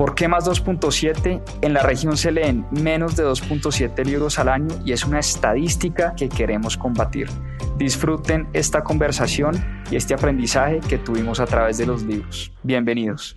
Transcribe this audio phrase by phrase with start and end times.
[0.00, 1.42] ¿Por qué más 2.7?
[1.60, 6.14] En la región se leen menos de 2.7 libros al año y es una estadística
[6.16, 7.28] que queremos combatir.
[7.76, 12.50] Disfruten esta conversación y este aprendizaje que tuvimos a través de los libros.
[12.62, 13.36] Bienvenidos.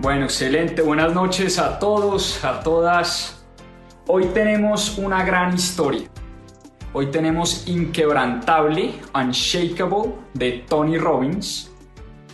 [0.00, 0.82] Bueno, excelente.
[0.82, 3.46] Buenas noches a todos, a todas.
[4.08, 6.08] Hoy tenemos una gran historia.
[6.92, 11.69] Hoy tenemos Inquebrantable, Unshakable, de Tony Robbins.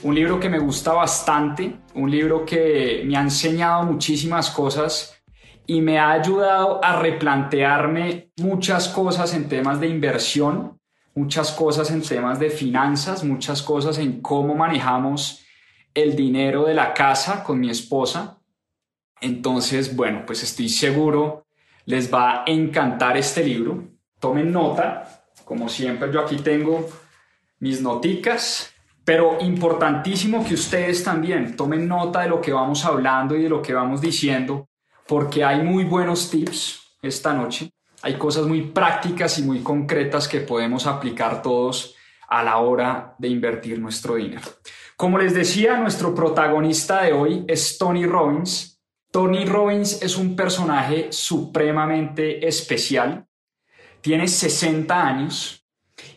[0.03, 5.21] Un libro que me gusta bastante, un libro que me ha enseñado muchísimas cosas
[5.67, 10.79] y me ha ayudado a replantearme muchas cosas en temas de inversión,
[11.15, 15.43] muchas cosas en temas de finanzas, muchas cosas en cómo manejamos
[15.95, 18.39] el dinero de la casa con mi esposa.
[19.21, 21.47] Entonces, bueno, pues estoy seguro
[21.87, 23.85] les va a encantar este libro.
[24.21, 26.89] Tomen nota, como siempre yo aquí tengo
[27.61, 28.75] mis noticas,
[29.07, 33.63] pero importantísimo que ustedes también tomen nota de lo que vamos hablando y de lo
[33.63, 34.69] que vamos diciendo
[35.07, 37.71] porque hay muy buenos tips esta noche.
[38.03, 41.95] Hay cosas muy prácticas y muy concretas que podemos aplicar todos
[42.29, 44.43] a la hora de invertir nuestro dinero.
[44.97, 48.81] Como les decía, nuestro protagonista de hoy es Tony Robbins.
[49.13, 53.25] Tony Robbins es un personaje supremamente especial.
[54.01, 55.65] Tiene 60 años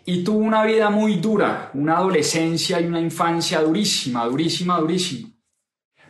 [0.06, 5.30] y tuvo una vida muy dura, una adolescencia y una infancia durísima, durísima, durísima.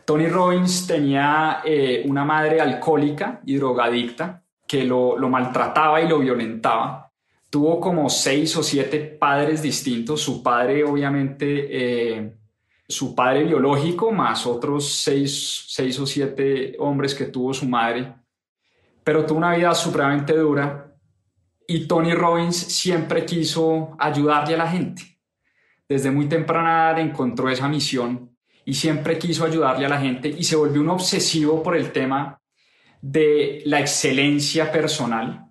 [0.04, 7.12] Tony Robbins tenía eh, una madre alcohólica y drogadicta que lo, maltrataba y lo violentaba.
[7.48, 10.20] Tuvo como seis o siete padres distintos.
[10.20, 12.32] Su padre, obviamente, eh,
[12.88, 18.12] su padre biológico, más otros seis, seis o siete hombres que tuvo su madre.
[19.04, 20.89] Pero tuvo una vida supremamente dura.
[21.72, 25.02] Y Tony Robbins siempre quiso ayudarle a la gente.
[25.88, 30.42] Desde muy temprana edad encontró esa misión y siempre quiso ayudarle a la gente y
[30.42, 32.40] se volvió un obsesivo por el tema
[33.00, 35.46] de la excelencia personal,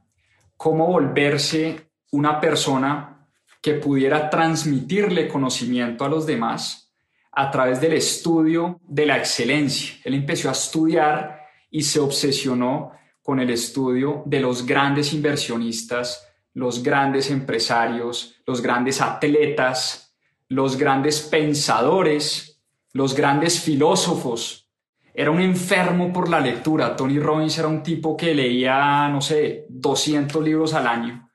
[0.57, 3.25] cómo volverse una persona
[3.61, 6.93] que pudiera transmitirle conocimiento a los demás
[7.31, 9.95] a través del estudio de la excelencia.
[10.03, 12.91] Él empezó a estudiar y se obsesionó
[13.21, 20.15] con el estudio de los grandes inversionistas, los grandes empresarios, los grandes atletas,
[20.47, 22.49] los grandes pensadores
[22.93, 24.67] los grandes filósofos.
[25.13, 26.95] Era un enfermo por la lectura.
[26.95, 31.29] Tony Robbins era un tipo que leía, no sé, 200 libros al año.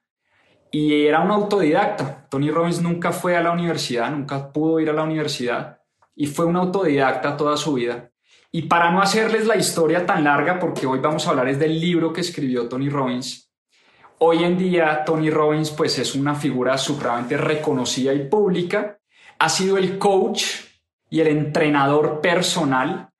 [0.70, 2.26] Y era un autodidacta.
[2.28, 5.80] Tony Robbins nunca fue a la universidad, nunca pudo ir a la universidad.
[6.16, 8.10] Y fue un autodidacta toda su vida.
[8.56, 11.80] Y para no hacerles la historia tan larga, porque hoy vamos a hablar es del
[11.80, 13.52] libro que escribió Tony Robbins,
[14.18, 19.00] hoy en día Tony Robbins pues es una figura supremamente reconocida y pública.
[19.40, 20.44] Ha sido el coach
[21.10, 23.10] y el entrenador personal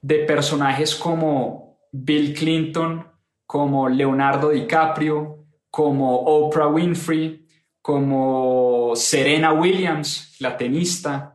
[0.00, 3.04] de personajes como Bill Clinton,
[3.46, 7.44] como Leonardo DiCaprio, como Oprah Winfrey,
[7.82, 11.33] como Serena Williams, la tenista.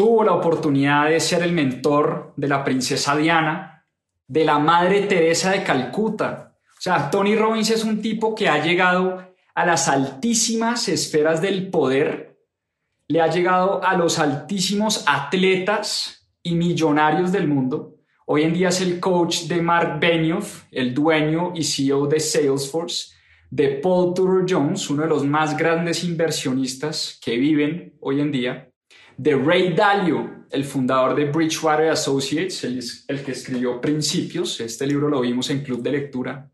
[0.00, 3.84] Tuvo la oportunidad de ser el mentor de la princesa Diana,
[4.26, 6.56] de la Madre Teresa de Calcuta.
[6.70, 9.22] O sea, Tony Robbins es un tipo que ha llegado
[9.54, 12.30] a las altísimas esferas del poder
[13.08, 17.96] le ha llegado a los altísimos atletas y millonarios del mundo.
[18.24, 23.12] Hoy en día es el coach de Mark Benioff, el dueño y CEO de Salesforce,
[23.50, 28.69] de Paul Tudor Jones, uno de los más grandes inversionistas que viven hoy en día,
[29.20, 35.10] de Ray Dalio, el fundador de Bridgewater Associates, el, el que escribió Principios, este libro
[35.10, 36.50] lo vimos en Club de Lectura,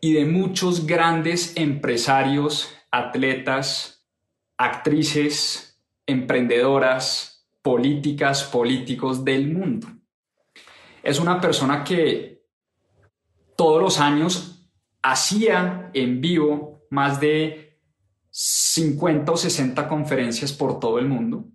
[0.00, 4.08] y de muchos grandes empresarios, atletas,
[4.56, 9.86] actrices, emprendedoras, políticas, políticos del mundo.
[11.02, 12.42] Es una persona que
[13.54, 14.66] todos los años
[15.02, 17.67] hacía en vivo más de
[18.40, 21.46] 50 o 60 conferencias por todo el mundo.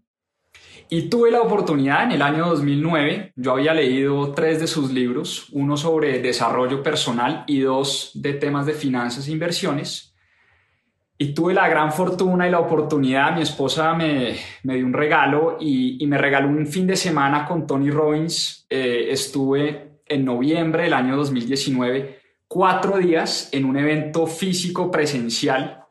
[0.89, 5.47] Y tuve la oportunidad en el año 2009, yo había leído tres de sus libros,
[5.53, 10.13] uno sobre desarrollo personal y dos de temas de finanzas e inversiones,
[11.17, 15.55] y tuve la gran fortuna y la oportunidad, mi esposa me, me dio un regalo
[15.61, 18.65] y, y, me regaló un fin de semana con Tony Robbins.
[18.69, 22.19] Eh, estuve en noviembre del año 2019
[22.49, 25.82] cuatro días en un evento físico presencial.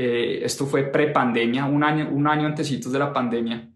[0.00, 3.68] Eh, esto fue pre-pandemia, un año, un año antecitos de la pandemia.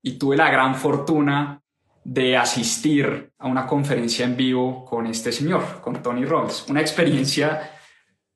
[0.00, 1.60] Y tuve la gran fortuna
[2.04, 6.66] de asistir a una conferencia en vivo con este señor, con Tony Robbins.
[6.68, 7.72] Una experiencia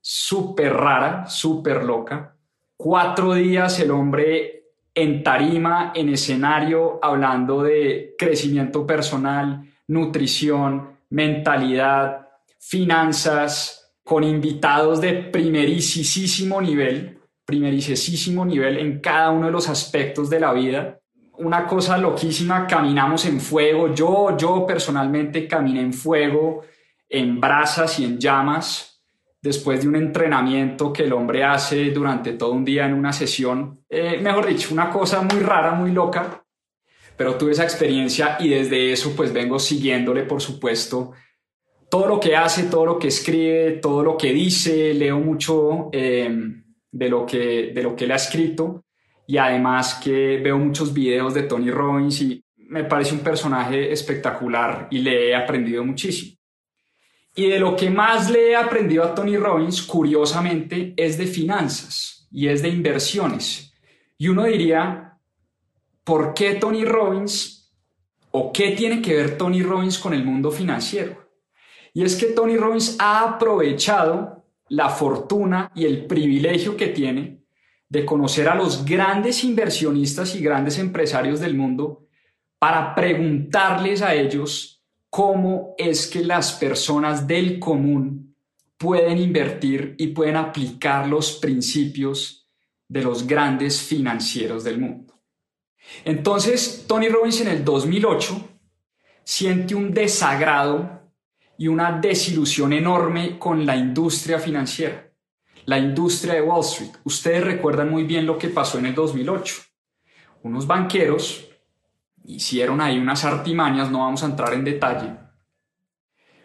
[0.01, 2.35] súper rara, súper loca.
[2.77, 12.27] Cuatro días el hombre en tarima, en escenario, hablando de crecimiento personal, nutrición, mentalidad,
[12.59, 17.20] finanzas, con invitados de primerísimo nivel,
[17.51, 21.01] primerísimo nivel en cada uno de los aspectos de la vida
[21.41, 23.95] una cosa loquísima, caminamos en fuego.
[23.95, 26.63] Yo, yo personalmente caminé en fuego,
[27.09, 29.03] en brasas y en llamas,
[29.41, 33.85] después de un entrenamiento que el hombre hace durante todo un día en una sesión.
[33.89, 36.45] Eh, mejor dicho, una cosa muy rara, muy loca.
[37.17, 41.13] Pero tuve esa experiencia y desde eso pues vengo siguiéndole, por supuesto,
[41.91, 46.60] todo lo que hace, todo lo que escribe, todo lo que dice, leo mucho eh,
[46.91, 48.85] de, lo que, de lo que él ha escrito
[49.27, 54.89] y además que veo muchos videos de Tony Robbins y me parece un personaje espectacular
[54.91, 56.37] y le he aprendido muchísimo.
[57.35, 62.27] Y de lo que más le he aprendido a Tony Robbins, curiosamente, es de finanzas
[62.31, 63.73] y es de inversiones.
[64.19, 65.17] Y uno diría,
[66.05, 67.73] ¿por qué Tony Robbins
[68.33, 71.29] o qué tiene que ver Tony Robbins con el mundo financiero?
[71.95, 74.40] Y es que Tony Robbins ha aprovechado
[74.71, 77.43] la fortuna y el privilegio que tiene
[77.89, 82.07] de conocer a los grandes inversionistas y grandes empresarios del mundo
[82.59, 88.37] para preguntarles a ellos cómo es que las personas del común
[88.79, 92.47] pueden invertir y pueden aplicar los principios
[92.87, 95.21] de los grandes financieros del mundo.
[96.05, 98.49] Entonces, Tony Robbins en el 2008
[99.25, 101.00] siente un desagrado
[101.61, 105.11] y una desilusión enorme con la industria financiera
[105.71, 106.91] la industria de Wall Street.
[107.05, 109.55] Ustedes recuerdan muy bien lo que pasó en el 2008.
[110.43, 111.49] Unos banqueros
[112.25, 115.13] hicieron ahí unas artimañas, no vamos a entrar en detalle.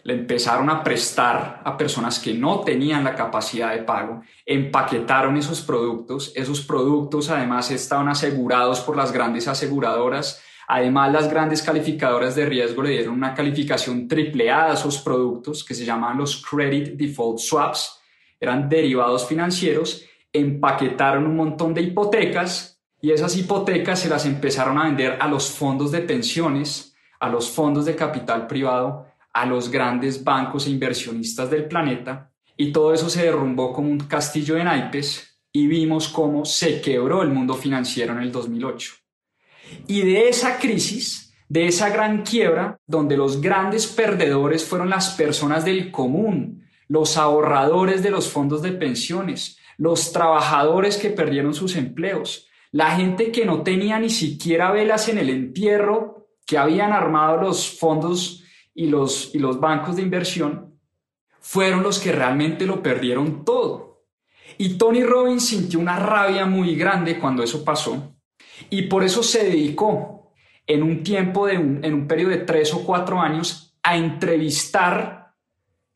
[0.03, 5.61] Le empezaron a prestar a personas que no tenían la capacidad de pago, empaquetaron esos
[5.61, 12.45] productos, esos productos además estaban asegurados por las grandes aseguradoras, además las grandes calificadoras de
[12.45, 16.95] riesgo le dieron una calificación triple A a esos productos que se llaman los Credit
[16.95, 17.99] Default Swaps,
[18.39, 24.85] eran derivados financieros, empaquetaron un montón de hipotecas y esas hipotecas se las empezaron a
[24.85, 30.23] vender a los fondos de pensiones, a los fondos de capital privado, a los grandes
[30.23, 35.41] bancos e inversionistas del planeta y todo eso se derrumbó como un castillo de naipes
[35.51, 39.04] y vimos cómo se quebró el mundo financiero en el 2008.
[39.87, 45.63] Y de esa crisis, de esa gran quiebra, donde los grandes perdedores fueron las personas
[45.65, 52.47] del común, los ahorradores de los fondos de pensiones, los trabajadores que perdieron sus empleos,
[52.71, 57.77] la gente que no tenía ni siquiera velas en el entierro que habían armado los
[57.79, 60.79] fondos y los, y los bancos de inversión,
[61.39, 64.05] fueron los que realmente lo perdieron todo.
[64.57, 68.14] Y Tony Robbins sintió una rabia muy grande cuando eso pasó
[68.69, 70.33] y por eso se dedicó
[70.67, 75.33] en un tiempo de en un periodo de tres o cuatro años a entrevistar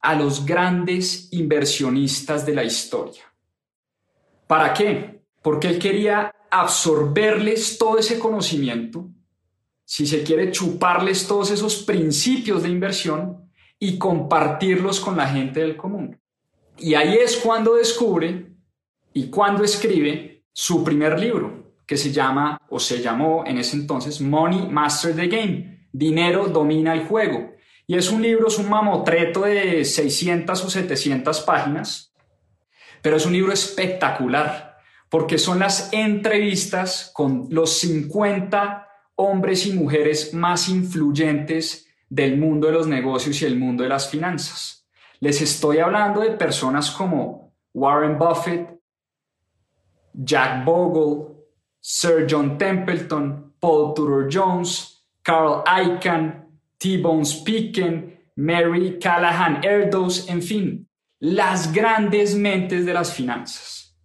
[0.02, 3.24] a los grandes inversionistas de la historia.
[4.48, 5.24] ¿Para qué?
[5.42, 9.10] Porque él quería absorberles todo ese conocimiento,
[9.86, 15.78] si se quiere chuparles todos esos principios de inversión y compartirlos con la gente del
[15.78, 16.20] común.
[16.78, 18.52] Y ahí es cuando descubre
[19.14, 24.22] y cuando escribe su primer libro, que se llama o se llamó en ese entonces
[24.22, 27.56] Money Master the Game, Dinero domina el juego,
[27.88, 32.14] y es un libro, es un mamotreto de 600 o 700 páginas,
[33.02, 34.78] pero es un libro espectacular
[35.10, 42.74] porque son las entrevistas con los 50 hombres y mujeres más influyentes del mundo de
[42.74, 44.88] los negocios y el mundo de las finanzas.
[45.22, 48.80] Les estoy hablando de personas como Warren Buffett,
[50.14, 51.39] Jack Bogle,
[51.80, 60.88] Sir John Templeton, Paul Tudor Jones, Carl Icahn, T-Bones Picken, Mary Callahan Erdos, en fin,
[61.20, 63.98] las grandes mentes de las finanzas.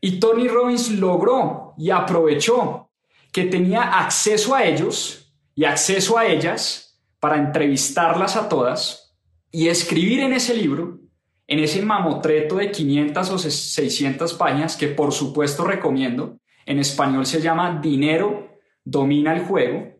[0.00, 2.90] Y Tony Robbins logró y aprovechó
[3.32, 9.16] que tenía acceso a ellos y acceso a ellas para entrevistarlas a todas
[9.50, 11.00] y escribir en ese libro,
[11.46, 17.40] en ese mamotreto de 500 o 600 páginas que por supuesto recomiendo, en español se
[17.40, 18.44] llama Dinero
[18.84, 19.94] domina el juego,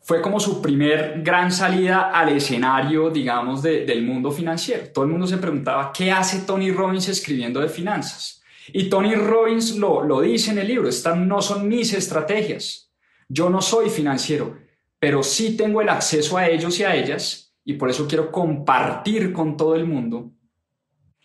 [0.00, 4.88] fue como su primer gran salida al escenario, digamos, del mundo financiero.
[4.92, 8.42] Todo el mundo se preguntaba, ¿qué hace Tony Robbins escribiendo de finanzas?
[8.72, 12.92] Y Tony Robbins lo, lo dice en el libro, estas no son mis estrategias.
[13.28, 14.58] Yo no soy financiero,
[14.98, 19.32] pero sí tengo el acceso a ellos y a ellas, y por eso quiero compartir
[19.32, 20.32] con todo el mundo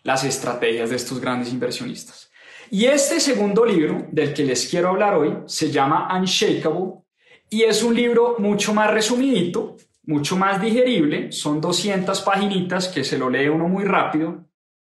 [0.04, 2.27] las estrategias de estos grandes inversionistas.
[2.70, 7.00] Y este segundo libro del que les quiero hablar hoy se llama Unshakable
[7.48, 13.16] y es un libro mucho más resumidito, mucho más digerible, son 200 paginitas que se
[13.16, 14.44] lo lee uno muy rápido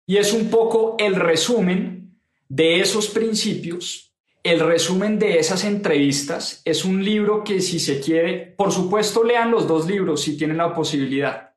[0.07, 2.19] y es un poco el resumen
[2.49, 6.63] de esos principios, el resumen de esas entrevistas.
[6.65, 10.57] Es un libro que si se quiere, por supuesto lean los dos libros si tienen
[10.57, 11.51] la posibilidad,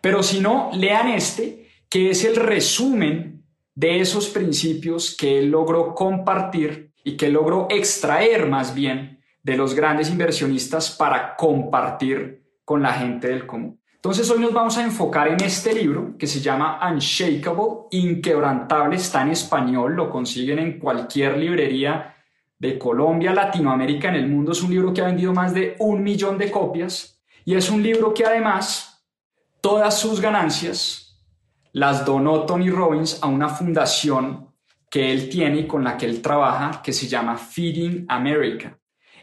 [0.00, 3.39] pero si no, lean este, que es el resumen
[3.74, 9.74] de esos principios que él logró compartir y que logró extraer más bien de los
[9.74, 13.80] grandes inversionistas para compartir con la gente del común.
[13.94, 19.22] Entonces hoy nos vamos a enfocar en este libro que se llama Unshakable, Inquebrantable, está
[19.22, 22.16] en español, lo consiguen en cualquier librería
[22.58, 24.52] de Colombia, Latinoamérica, en el mundo.
[24.52, 27.82] Es un libro que ha vendido más de un millón de copias y es un
[27.82, 29.04] libro que además
[29.60, 31.09] todas sus ganancias
[31.72, 34.48] las donó Tony Robbins a una fundación
[34.90, 38.80] que él tiene y con la que él trabaja que se llama Feeding America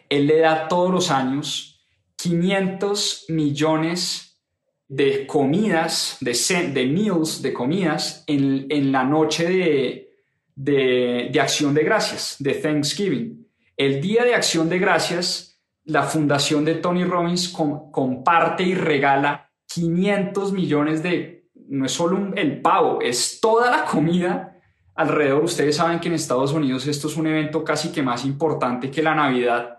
[0.09, 1.85] él le da todos los años
[2.15, 4.39] 500 millones
[4.87, 6.33] de comidas, de,
[6.73, 10.09] de meals, de comidas en, la noche de,
[10.55, 13.47] de, acción de gracias, de Thanksgiving.
[13.75, 20.53] El día de acción de gracias, la fundación de Tony Robbins comparte y regala 500
[20.53, 21.36] millones de,
[21.69, 24.57] no es solo el pavo, es toda la comida
[24.95, 25.43] alrededor.
[25.43, 29.03] Ustedes saben que en Estados Unidos esto es un evento casi que más importante que
[29.03, 29.77] la Navidad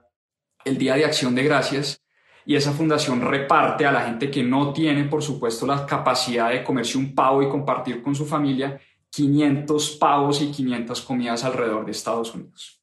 [0.65, 2.03] el Día de Acción de Gracias
[2.45, 6.65] y esa fundación reparte a la gente que no tiene, por supuesto, la capacidad de
[6.65, 8.81] comerse un pavo y compartir con su familia
[9.11, 12.83] 500 pavos y 500 comidas alrededor de Estados Unidos.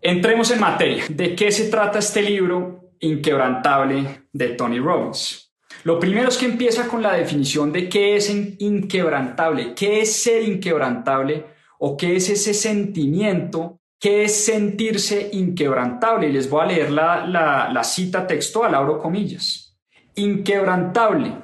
[0.00, 1.04] Entremos en materia.
[1.10, 5.47] ¿De qué se trata este libro inquebrantable de Tony Robbins?
[5.84, 10.42] Lo primero es que empieza con la definición de qué es inquebrantable, qué es ser
[10.42, 11.46] inquebrantable
[11.78, 16.28] o qué es ese sentimiento ¿Qué es sentirse inquebrantable?
[16.28, 19.76] Y les voy a leer la, cita textual, abro comillas.
[20.14, 21.34] Inquebrantable,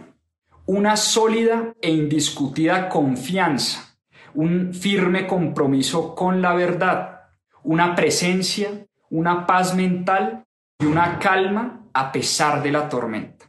[0.66, 3.98] una sólida e indiscutida confianza,
[4.34, 7.22] un firme compromiso con la verdad,
[7.64, 10.44] una presencia, una paz mental
[10.78, 13.43] y una calma a pesar de la tormenta.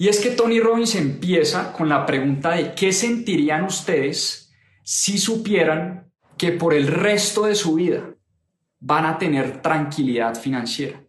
[0.00, 4.50] Y es que Tony Robbins empieza con la pregunta de qué sentirían ustedes
[4.82, 8.14] si supieran que por el resto de su vida
[8.78, 11.04] van a tener tranquilidad financiera.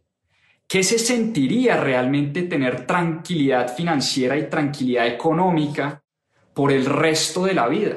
[0.67, 6.03] ¿Qué se sentiría realmente tener tranquilidad financiera y tranquilidad económica
[6.53, 7.95] por el resto de la vida?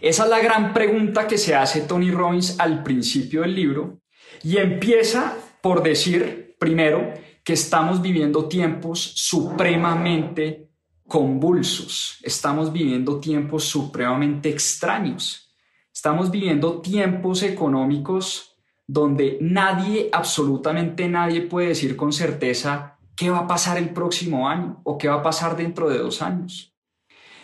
[0.00, 3.98] Esa es la gran pregunta que se hace Tony Robbins al principio del libro
[4.44, 7.12] y empieza por decir, primero,
[7.44, 10.70] que estamos viviendo tiempos supremamente
[11.06, 15.52] convulsos, estamos viviendo tiempos supremamente extraños.
[15.92, 23.46] Estamos viviendo tiempos económicos donde nadie, absolutamente nadie puede decir con certeza qué va a
[23.46, 26.74] pasar el próximo año o qué va a pasar dentro de dos años.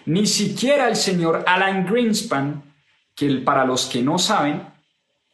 [0.06, 2.74] Ni siquiera el señor Alan Greenspan,
[3.14, 4.66] que para los que no saben,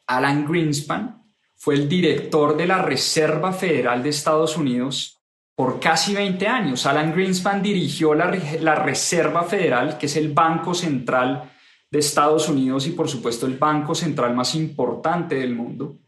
[0.06, 1.25] Alan Greenspan
[1.66, 5.20] fue el director de la Reserva Federal de Estados Unidos
[5.56, 6.86] por casi 20 años.
[6.86, 8.30] Alan Greenspan dirigió la,
[8.76, 11.50] Reserva Federal, que es el Banco Central
[11.90, 15.98] de Estados Unidos y por supuesto el banco central más importante del mundo,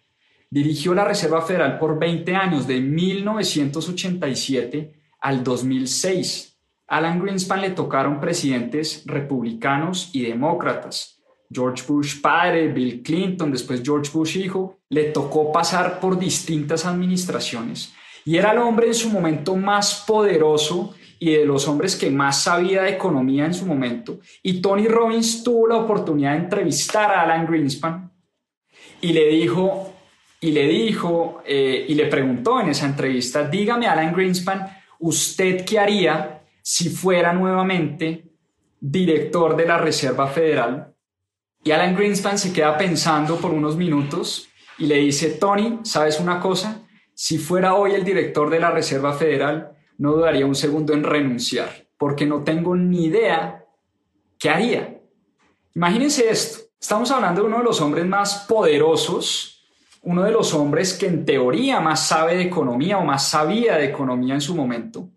[0.49, 6.57] dirigió la Reserva Federal por 20 años, de 1987 al 2006.
[6.87, 11.18] Alan Greenspan le tocaron presidentes republicanos y demócratas.
[11.51, 17.93] George Bush padre, Bill Clinton, después George Bush hijo, le tocó pasar por distintas administraciones.
[18.25, 22.43] Y era el hombre en su momento más poderoso y de los hombres que más
[22.43, 24.21] sabía de economía en su momento.
[24.43, 28.13] Y Tony Robbins tuvo la oportunidad de entrevistar a Alan Greenspan
[29.01, 29.95] y le dijo,
[30.41, 34.67] y le dijo, eh, y le preguntó en esa entrevista, dígame Alan Greenspan,
[35.01, 38.25] ¿usted qué haría si fuera nuevamente
[38.81, 40.95] director de la Reserva Federal?
[41.63, 44.49] Y Alan Greenspan se queda pensando por unos minutos
[44.79, 46.83] y le dice, Tony, ¿sabes una cosa?
[47.15, 51.89] Si fuera hoy el director de la Reserva Federal, no dudaría un segundo en renunciar,
[51.99, 53.65] porque no tengo ni idea
[54.39, 55.01] qué haría.
[55.75, 59.67] Imagínense esto, estamos hablando de uno de los hombres más poderosos,
[60.03, 63.87] uno de los hombres que en teoría más sabe de economía o más sabía de
[63.87, 65.11] economía en su momento,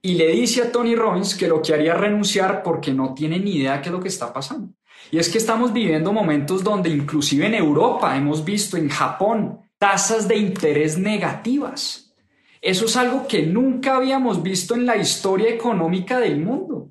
[0.00, 3.56] y le dice a Tony Robbins que lo que haría renunciar porque no tiene ni
[3.56, 4.72] idea de qué es lo que está pasando.
[5.10, 10.28] Y es que estamos viviendo momentos donde inclusive en Europa hemos visto, en Japón, tasas
[10.28, 12.14] de interés negativas.
[12.60, 16.90] Eso es algo que nunca habíamos visto en la historia económica del mundo.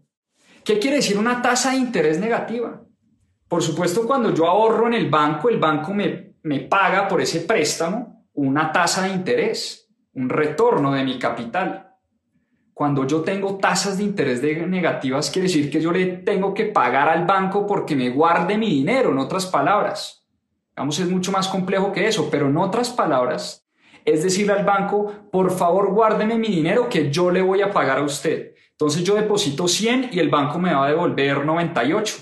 [0.63, 2.81] ¿Qué quiere decir una tasa de interés negativa?
[3.47, 7.41] Por supuesto, cuando yo ahorro en el banco, el banco me, me paga por ese
[7.41, 11.86] préstamo una tasa de interés, un retorno de mi capital.
[12.77, 17.09] Cuando yo tengo tasas de interés negativas, quiere decir que yo le tengo que pagar
[17.09, 20.23] al banco porque me guarde mi dinero, en otras palabras.
[20.75, 23.65] Vamos, es mucho más complejo que eso, pero en otras palabras,
[24.05, 27.97] es decirle al banco, por favor guárdeme mi dinero que yo le voy a pagar
[27.97, 28.53] a usted.
[28.73, 32.15] Entonces yo deposito 100 y el banco me va a devolver 98.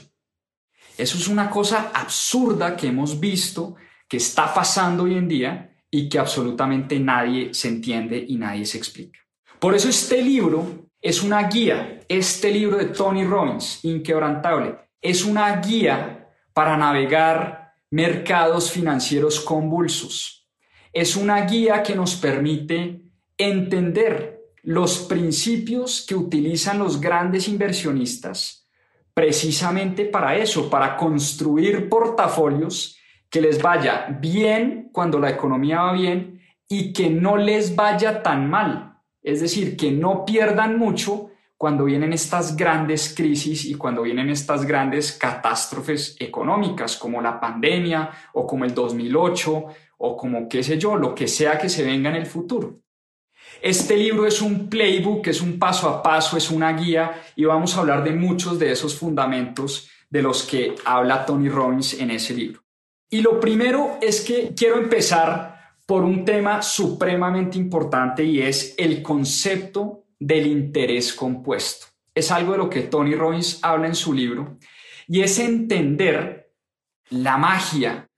[0.98, 3.76] Eso es una cosa absurda que hemos visto,
[4.08, 8.78] que está pasando hoy en día y que absolutamente nadie se entiende y nadie se
[8.78, 9.25] explica.
[9.60, 15.62] Por eso este libro es una guía, este libro de Tony Robbins, Inquebrantable, es una
[15.62, 20.48] guía para navegar mercados financieros convulsos.
[20.92, 23.02] Es una guía que nos permite
[23.38, 28.68] entender los principios que utilizan los grandes inversionistas
[29.14, 32.98] precisamente para eso, para construir portafolios
[33.30, 38.50] que les vaya bien cuando la economía va bien y que no les vaya tan
[38.50, 38.95] mal
[39.25, 44.65] es decir, que no pierdan mucho cuando vienen estas grandes crisis y cuando vienen estas
[44.65, 49.65] grandes catástrofes económicas como la pandemia o como el 2008
[49.98, 52.82] o como qué sé yo, lo que sea que se venga en el futuro.
[53.62, 57.75] Este libro es un playbook, es un paso a paso, es una guía y vamos
[57.75, 62.36] a hablar de muchos de esos fundamentos de los que habla Tony Robbins en ese
[62.36, 62.62] libro.
[63.10, 65.55] Y lo primero es que quiero empezar
[65.86, 71.88] por un tema supremamente importante y es el concepto del interés compuesto.
[72.13, 74.58] Es algo de lo que Tony Robbins habla en su libro
[75.08, 76.52] y es entender
[77.10, 78.10] la magia,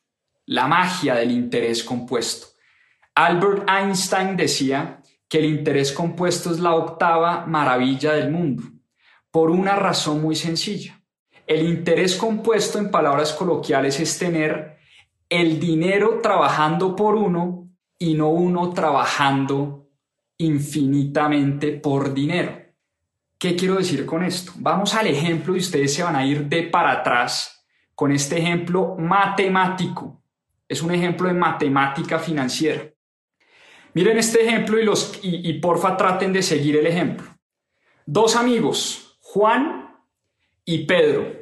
[0.45, 2.47] la magia del interés compuesto.
[3.15, 8.63] Albert Einstein decía que el interés compuesto es la octava maravilla del mundo,
[9.31, 11.01] por una razón muy sencilla.
[11.45, 14.77] El interés compuesto, en palabras coloquiales, es tener
[15.29, 17.56] el dinero trabajando por uno
[17.99, 19.89] y no uno trabajando
[20.37, 22.67] infinitamente por dinero.
[23.39, 24.51] ¿Qué quiero decir con esto?
[24.55, 28.95] Vamos al ejemplo y ustedes se van a ir de para atrás con este ejemplo
[28.97, 30.21] matemático.
[30.67, 32.83] Es un ejemplo de matemática financiera.
[33.93, 37.27] Miren este ejemplo y, los, y, porfa traten de seguir el ejemplo.
[38.05, 39.95] Dos amigos, Juan
[40.65, 41.33] y Pedro.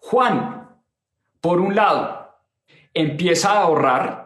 [0.00, 0.68] Juan,
[1.40, 2.36] por un lado,
[2.92, 4.21] empieza a ahorrar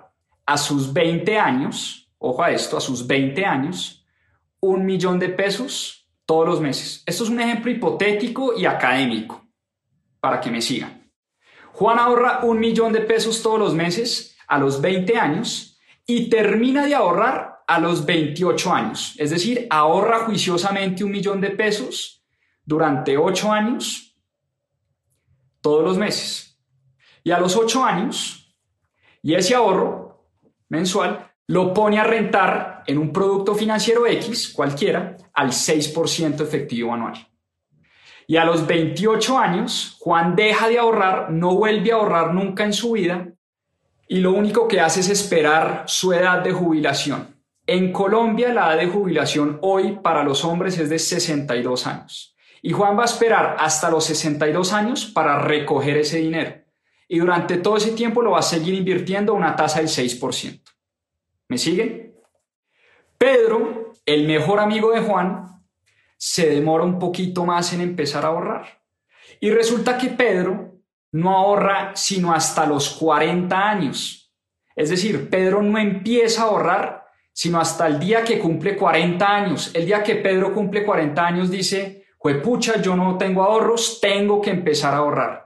[0.47, 4.07] a sus 20 años, ojo a esto, a sus 20 años,
[4.61, 7.03] un millón de pesos todos los meses.
[7.05, 9.45] Esto es un ejemplo hipotético y académico,
[10.21, 11.11] para que me sigan.
[11.73, 16.87] Juan ahorra un millón de pesos todos los meses a los 20 años y termina
[16.87, 19.15] de ahorrar a los 28 años.
[19.19, 22.25] Es decir, ahorra juiciosamente un millón de pesos
[22.65, 24.17] durante 8 años
[25.61, 26.59] todos los meses.
[27.25, 28.57] Y a los 8 años
[29.27, 30.06] y ese ahorro
[30.69, 37.15] mensual lo pone a rentar en un producto financiero X, cualquiera, al 6% efectivo anual.
[38.27, 42.73] Y a los 28 años, Juan deja de ahorrar, no vuelve a ahorrar nunca en
[42.73, 43.29] su vida
[44.09, 47.37] y lo único que hace es esperar su edad de jubilación.
[47.69, 52.37] En Colombia la edad de jubilación hoy para los hombres es de 62 años.
[52.63, 56.66] Y Juan va a esperar hasta los 62 años para recoger ese dinero
[57.09, 60.61] y durante todo ese tiempo lo va a seguir invirtiendo a una tasa del 6%.
[61.49, 62.15] ¿Me siguen?
[63.17, 65.63] Pedro, el mejor amigo de Juan,
[66.17, 68.83] se demora un poquito más en empezar a ahorrar.
[69.41, 70.81] Y resulta que Pedro
[71.13, 74.33] no ahorra sino hasta los 40 años.
[74.75, 79.71] Es decir, Pedro no empieza a ahorrar sino hasta el día que cumple 40 años.
[79.75, 82.07] El día que Pedro cumple 40 años dice,
[82.43, 85.46] pucha, yo no tengo ahorros, tengo que empezar a ahorrar.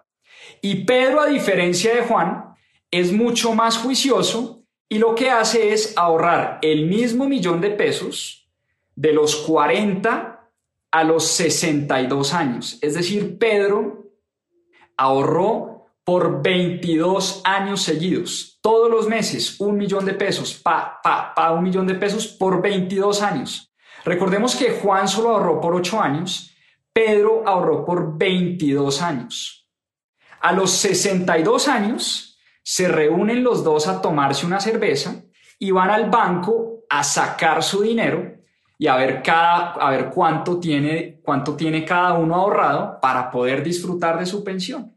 [0.62, 2.54] Y Pedro, a diferencia de Juan,
[2.90, 8.50] es mucho más juicioso y lo que hace es ahorrar el mismo millón de pesos
[8.96, 10.50] de los 40
[10.90, 12.78] a los 62 años.
[12.82, 14.10] Es decir, Pedro
[14.96, 21.52] ahorró por 22 años seguidos, todos los meses, un millón de pesos, pa, pa, pa,
[21.52, 23.72] un millón de pesos por 22 años.
[24.04, 26.52] Recordemos que Juan solo ahorró por 8 años,
[26.92, 29.59] Pedro ahorró por 22 años.
[30.40, 35.24] A los 62 años, se reúnen los dos a tomarse una cerveza
[35.58, 38.40] y van al banco a sacar su dinero
[38.78, 43.62] y a ver, cada, a ver cuánto, tiene, cuánto tiene cada uno ahorrado para poder
[43.62, 44.96] disfrutar de su pensión.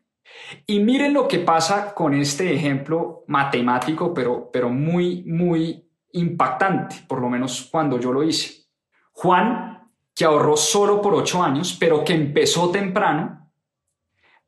[0.65, 7.19] Y miren lo que pasa con este ejemplo matemático, pero, pero muy, muy impactante, por
[7.19, 8.67] lo menos cuando yo lo hice.
[9.12, 13.42] Juan, que ahorró solo por ocho años, pero que empezó temprano,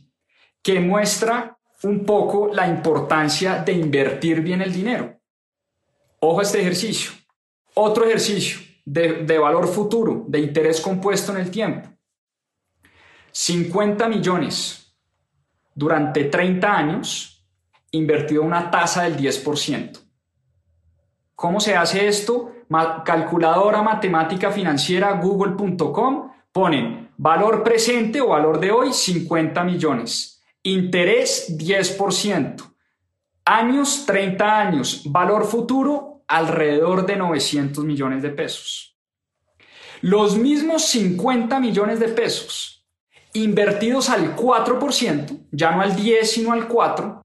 [0.62, 5.20] que muestra un poco la importancia de invertir bien el dinero.
[6.20, 7.10] Ojo a este ejercicio.
[7.74, 11.90] Otro ejercicio de, de valor futuro, de interés compuesto en el tiempo.
[13.32, 14.94] 50 millones
[15.74, 17.44] durante 30 años
[17.92, 19.98] invertido una tasa del 10%.
[21.34, 22.52] ¿Cómo se hace esto?
[23.04, 32.62] calculadora matemática financiera google.com, ponen valor presente o valor de hoy 50 millones, interés 10%,
[33.44, 38.96] años 30 años, valor futuro alrededor de 900 millones de pesos.
[40.00, 42.79] Los mismos 50 millones de pesos
[43.34, 47.20] invertidos al 4%, ya no al 10 sino al 4,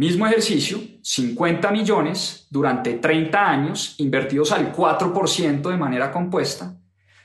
[0.00, 6.74] Mismo ejercicio, 50 millones durante 30 años invertidos al 4% de manera compuesta,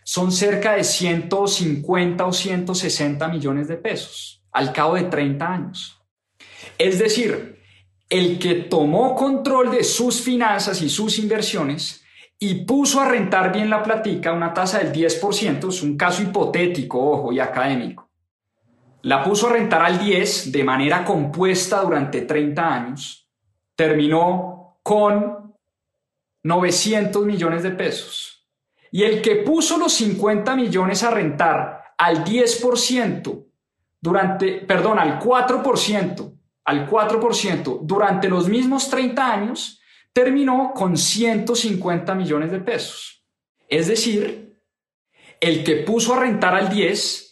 [0.03, 6.01] son cerca de 150 o 160 millones de pesos al cabo de 30 años.
[6.77, 7.61] Es decir,
[8.09, 12.03] el que tomó control de sus finanzas y sus inversiones
[12.37, 16.99] y puso a rentar bien la platica, una tasa del 10%, es un caso hipotético,
[16.99, 18.04] ojo, y académico
[19.05, 23.29] la puso a rentar al 10 de manera compuesta durante 30 años.
[23.75, 25.53] Terminó con
[26.41, 28.47] 900 millones de pesos.
[28.91, 33.45] Y el que puso los 50 millones a rentar al 10%
[34.01, 39.81] durante, perdón, al 4%, al 4% durante los mismos 30 años,
[40.13, 43.23] terminó con 150 millones de pesos.
[43.67, 44.59] Es decir,
[45.39, 47.24] el que puso a rentar al 10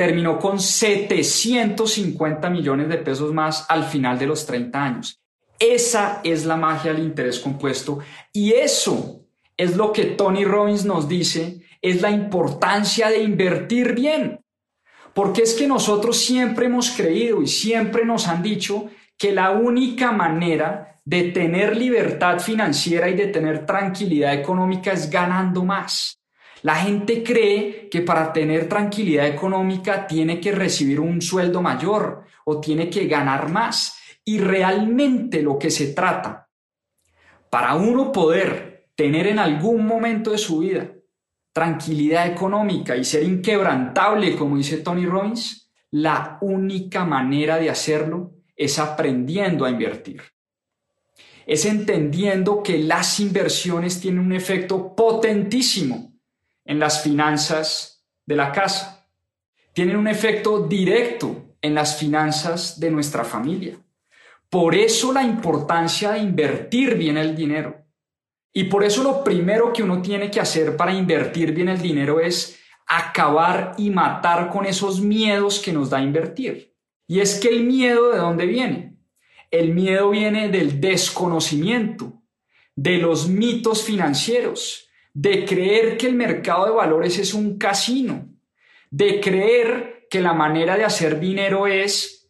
[0.00, 5.20] terminó con 750 millones de pesos más al final de los 30 años.
[5.58, 7.98] Esa es la magia del interés compuesto
[8.32, 9.20] y eso
[9.58, 14.40] es lo que Tony Robbins nos dice, es la importancia de invertir bien.
[15.12, 20.12] Porque es que nosotros siempre hemos creído y siempre nos han dicho que la única
[20.12, 26.19] manera de tener libertad financiera y de tener tranquilidad económica es ganando más.
[26.62, 32.60] La gente cree que para tener tranquilidad económica tiene que recibir un sueldo mayor o
[32.60, 33.98] tiene que ganar más.
[34.24, 36.48] Y realmente lo que se trata,
[37.48, 40.92] para uno poder tener en algún momento de su vida
[41.52, 48.78] tranquilidad económica y ser inquebrantable, como dice Tony Robbins, la única manera de hacerlo es
[48.78, 50.22] aprendiendo a invertir.
[51.46, 56.09] Es entendiendo que las inversiones tienen un efecto potentísimo
[56.64, 59.08] en las finanzas de la casa.
[59.72, 63.76] Tienen un efecto directo en las finanzas de nuestra familia.
[64.48, 67.84] Por eso la importancia de invertir bien el dinero.
[68.52, 72.18] Y por eso lo primero que uno tiene que hacer para invertir bien el dinero
[72.18, 76.74] es acabar y matar con esos miedos que nos da invertir.
[77.06, 78.96] Y es que el miedo de dónde viene?
[79.52, 82.22] El miedo viene del desconocimiento,
[82.74, 88.28] de los mitos financieros, de creer que el mercado de valores es un casino,
[88.90, 92.28] de creer que la manera de hacer dinero es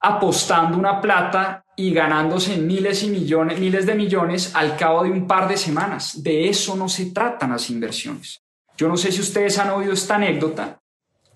[0.00, 5.26] apostando una plata y ganándose miles y millones, miles de millones al cabo de un
[5.26, 6.22] par de semanas.
[6.22, 8.42] De eso no se tratan las inversiones.
[8.76, 10.80] Yo no sé si ustedes han oído esta anécdota,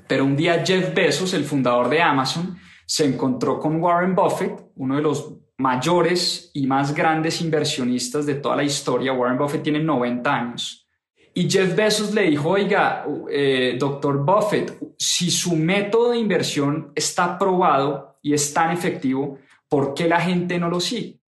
[0.06, 4.96] pero un día Jeff Bezos, el fundador de Amazon, se encontró con Warren Buffett, uno
[4.96, 9.12] de los mayores y más grandes inversionistas de toda la historia.
[9.12, 10.86] Warren Buffett tiene 90 años.
[11.34, 17.38] Y Jeff Bezos le dijo, oiga, eh, doctor Buffett, si su método de inversión está
[17.38, 19.38] probado y es tan efectivo,
[19.68, 21.20] ¿por qué la gente no lo sigue?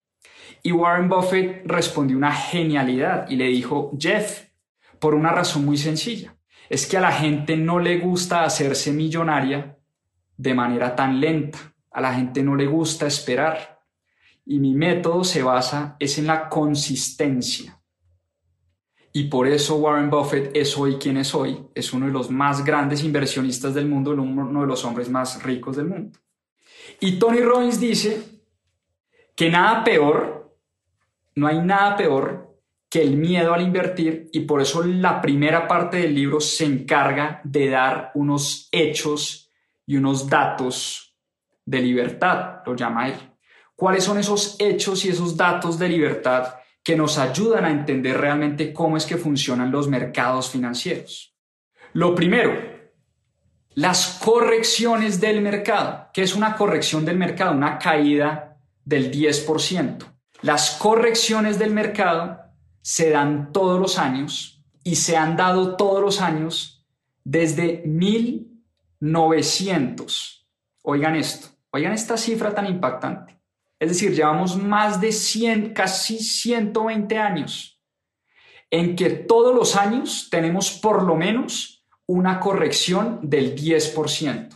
[0.62, 4.48] Y Warren Buffett respondió una genialidad y le dijo, Jeff,
[4.98, 6.34] por una razón muy sencilla.
[6.68, 9.78] Es que a la gente no le gusta hacerse millonaria
[10.36, 11.58] de manera tan lenta.
[11.90, 13.77] A la gente no le gusta esperar.
[14.50, 17.78] Y mi método se basa es en la consistencia.
[19.12, 21.66] Y por eso Warren Buffett es hoy quien es hoy.
[21.74, 25.76] Es uno de los más grandes inversionistas del mundo, uno de los hombres más ricos
[25.76, 26.18] del mundo.
[26.98, 28.22] Y Tony Robbins dice
[29.36, 30.56] que nada peor,
[31.34, 32.56] no hay nada peor
[32.88, 37.42] que el miedo al invertir y por eso la primera parte del libro se encarga
[37.44, 39.52] de dar unos hechos
[39.84, 41.14] y unos datos
[41.66, 43.27] de libertad, lo llama él.
[43.78, 48.72] ¿Cuáles son esos hechos y esos datos de libertad que nos ayudan a entender realmente
[48.72, 51.36] cómo es que funcionan los mercados financieros?
[51.92, 52.60] Lo primero,
[53.74, 56.08] las correcciones del mercado.
[56.12, 57.52] ¿Qué es una corrección del mercado?
[57.52, 59.98] Una caída del 10%.
[60.42, 62.36] Las correcciones del mercado
[62.82, 66.84] se dan todos los años y se han dado todos los años
[67.22, 70.48] desde 1900.
[70.82, 73.37] Oigan esto, oigan esta cifra tan impactante.
[73.78, 77.78] Es decir, llevamos más de 100, casi 120 años
[78.70, 84.48] en que todos los años tenemos por lo menos una corrección del 10%.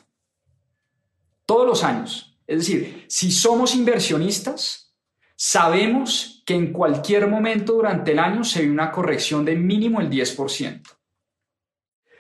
[1.47, 2.39] Todos los años.
[2.47, 4.95] Es decir, si somos inversionistas,
[5.37, 10.11] sabemos que en cualquier momento durante el año se ve una corrección de mínimo el
[10.11, 10.83] 10%.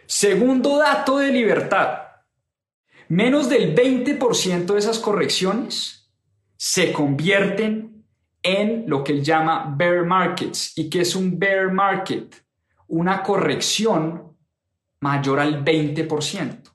[0.06, 1.98] Segundo dato de libertad.
[3.08, 6.01] Menos del 20% de esas correcciones
[6.64, 8.04] se convierten
[8.40, 10.78] en lo que él llama bear markets.
[10.78, 12.36] ¿Y qué es un bear market?
[12.86, 14.36] Una corrección
[15.00, 16.72] mayor al 20%.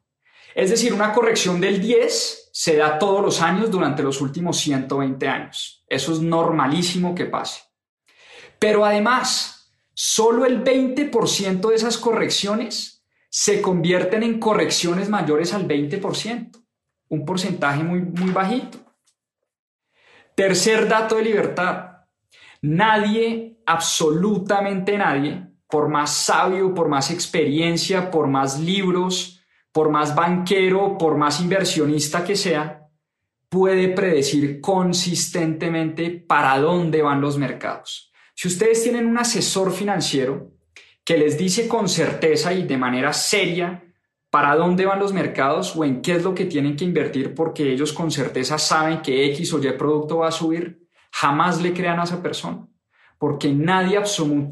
[0.54, 5.26] Es decir, una corrección del 10 se da todos los años durante los últimos 120
[5.26, 5.86] años.
[5.88, 7.62] Eso es normalísimo que pase.
[8.60, 16.62] Pero además, solo el 20% de esas correcciones se convierten en correcciones mayores al 20%,
[17.08, 18.87] un porcentaje muy, muy bajito.
[20.38, 22.04] Tercer dato de libertad.
[22.62, 30.95] Nadie, absolutamente nadie, por más sabio, por más experiencia, por más libros, por más banquero,
[30.95, 32.88] por más inversionista que sea,
[33.50, 38.12] puede predecir consistentemente para dónde van los mercados.
[38.36, 40.52] Si ustedes tienen un asesor financiero
[41.04, 43.87] que les dice con certeza y de manera seria
[44.29, 47.71] para dónde van los mercados o en qué es lo que tienen que invertir porque
[47.71, 51.99] ellos con certeza saben que X o Y producto va a subir, jamás le crean
[51.99, 52.67] a esa persona
[53.17, 53.97] porque nadie,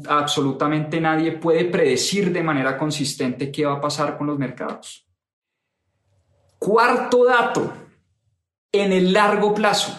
[0.08, 5.06] absolutamente nadie puede predecir de manera consistente qué va a pasar con los mercados.
[6.58, 7.72] Cuarto dato,
[8.72, 9.96] en el largo plazo,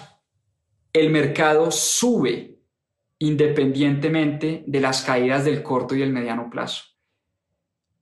[0.91, 2.59] el mercado sube
[3.19, 6.83] independientemente de las caídas del corto y el mediano plazo.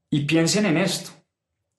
[0.10, 1.12] Y piensen en esto.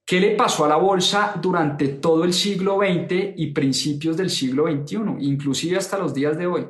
[0.07, 4.71] ¿Qué le pasó a la bolsa durante todo el siglo XX y principios del siglo
[4.71, 6.65] XXI, inclusive hasta los días de hoy?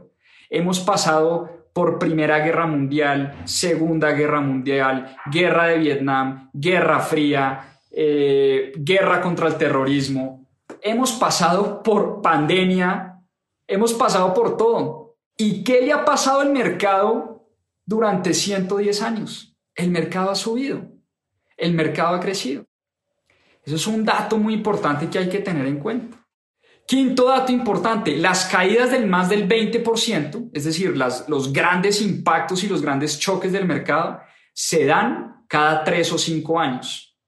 [0.49, 8.73] Hemos pasado por Primera Guerra Mundial, Segunda Guerra Mundial, Guerra de Vietnam, Guerra Fría, eh,
[8.75, 10.49] guerra contra el terrorismo,
[10.81, 13.21] hemos pasado por pandemia,
[13.67, 15.19] hemos pasado por todo.
[15.37, 17.51] ¿Y qué le ha pasado al mercado
[17.85, 19.55] durante 110 años?
[19.75, 20.87] El mercado ha subido,
[21.59, 22.65] el mercado ha crecido.
[23.67, 26.17] Eso es un dato muy importante que hay que tener en cuenta.
[26.87, 32.63] Quinto dato importante, las caídas del más del 20%, es decir, las, los grandes impactos
[32.63, 34.21] y los grandes choques del mercado,
[34.53, 37.19] se dan cada tres o cinco años.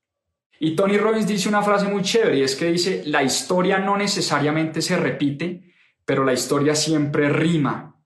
[0.60, 3.96] Y Tony Robbins dice una frase muy chévere y es que dice, la historia no
[3.96, 5.72] necesariamente se repite,
[6.04, 7.96] pero la historia siempre rima.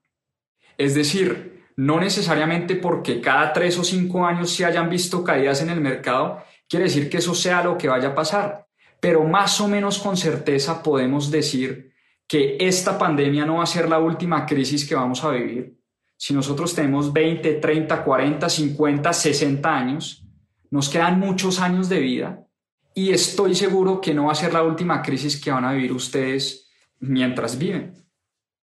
[0.75, 5.69] Es decir, no necesariamente porque cada tres o cinco años se hayan visto caídas en
[5.69, 8.67] el mercado, quiere decir que eso sea lo que vaya a pasar.
[8.99, 11.93] Pero más o menos con certeza podemos decir
[12.27, 15.77] que esta pandemia no va a ser la última crisis que vamos a vivir.
[16.17, 20.25] Si nosotros tenemos 20, 30, 40, 50, 60 años,
[20.71, 22.47] nos quedan muchos años de vida
[22.95, 25.91] y estoy seguro que no va a ser la última crisis que van a vivir
[25.91, 27.93] ustedes mientras viven.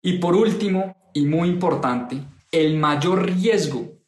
[0.02, 2.20] Y por último, y muy importante,
[2.52, 3.98] el mayor riesgo,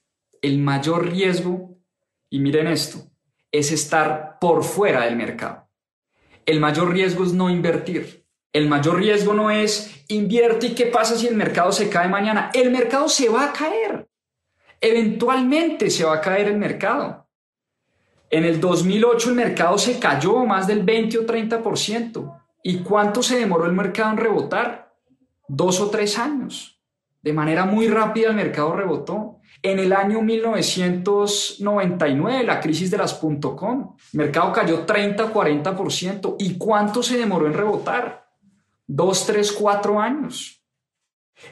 [0.43, 1.79] el mayor riesgo,
[2.31, 3.03] y miren esto,
[3.59, 5.69] es estar por fuera del mercado.
[6.47, 8.25] El mayor riesgo es no invertir.
[8.53, 12.51] El mayor riesgo no es invierte y qué pasa si el mercado se cae mañana.
[12.55, 14.09] El mercado se va a caer.
[14.81, 17.27] Eventualmente se va a caer el mercado.
[18.31, 22.43] En el 2008 el mercado se cayó más del 20 o 30%.
[22.63, 24.95] ¿Y cuánto se demoró el mercado en rebotar?
[25.49, 26.81] Dos o tres años.
[27.23, 29.38] De manera muy rápida el mercado rebotó.
[29.63, 36.37] En el año 1999, la crisis de las .com, el mercado cayó 30-40%.
[36.39, 38.29] ¿Y cuánto se demoró en rebotar?
[38.87, 40.63] Dos, tres, cuatro años.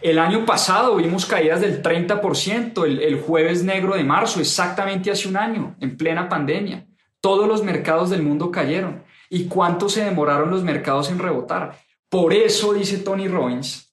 [0.01, 5.29] El año pasado vimos caídas del 30%, el, el jueves negro de marzo, exactamente hace
[5.29, 6.87] un año, en plena pandemia.
[7.21, 9.05] Todos los mercados del mundo cayeron.
[9.29, 11.77] ¿Y cuánto se demoraron los mercados en rebotar?
[12.09, 13.93] Por eso, dice Tony Robbins,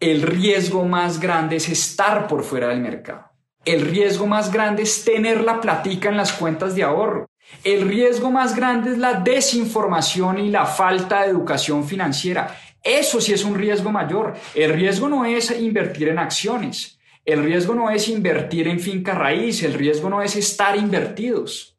[0.00, 3.27] el riesgo más grande es estar por fuera del mercado.
[3.68, 7.28] El riesgo más grande es tener la platica en las cuentas de ahorro.
[7.62, 12.58] El riesgo más grande es la desinformación y la falta de educación financiera.
[12.82, 14.32] Eso sí es un riesgo mayor.
[14.54, 16.98] El riesgo no es invertir en acciones.
[17.26, 19.62] El riesgo no es invertir en finca raíz.
[19.62, 21.76] El riesgo no es estar invertidos.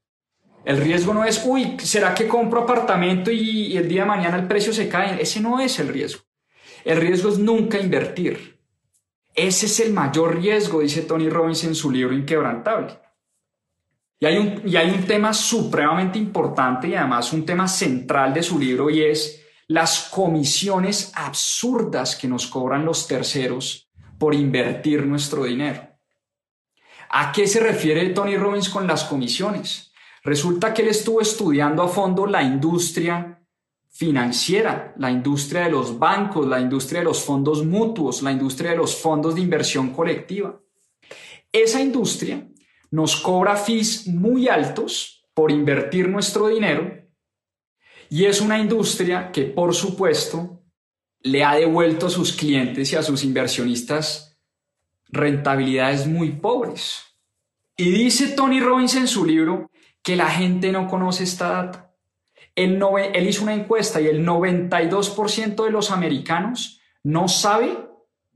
[0.66, 4.46] El riesgo no es, uy, ¿será que compro apartamento y, el día de mañana el
[4.46, 5.20] precio se cae?
[5.20, 6.22] Ese no es el riesgo.
[6.86, 8.59] El riesgo es nunca invertir.
[9.48, 13.00] Ese es el mayor riesgo, dice Tony Robbins en su libro Inquebrantable.
[14.20, 18.44] Y hay un, y hay un tema supremamente importante y además un tema central de
[18.44, 25.46] su libro y es las comisiones absurdas que nos cobran los terceros por invertir nuestro
[25.46, 25.88] dinero.
[27.10, 29.94] ¿A qué se refiere Tony Robbins con las comisiones?
[30.22, 33.39] Resulta que él estuvo estudiando a fondo la industria
[34.00, 38.78] financiera, la industria de los bancos, la industria de los fondos mutuos, la industria de
[38.78, 40.58] los fondos de inversión colectiva.
[41.52, 42.48] Esa industria
[42.92, 47.10] nos cobra fees muy altos por invertir nuestro dinero
[48.10, 50.64] y es una industria que, por supuesto,
[51.20, 54.40] le ha devuelto a sus clientes y a sus inversionistas
[55.10, 57.04] rentabilidades muy pobres.
[57.76, 59.70] Y dice Tony Robbins en su libro
[60.02, 61.89] que la gente no conoce esta data.
[62.64, 62.82] Él,
[63.14, 67.78] él hizo una encuesta y el 92% de los americanos no sabe,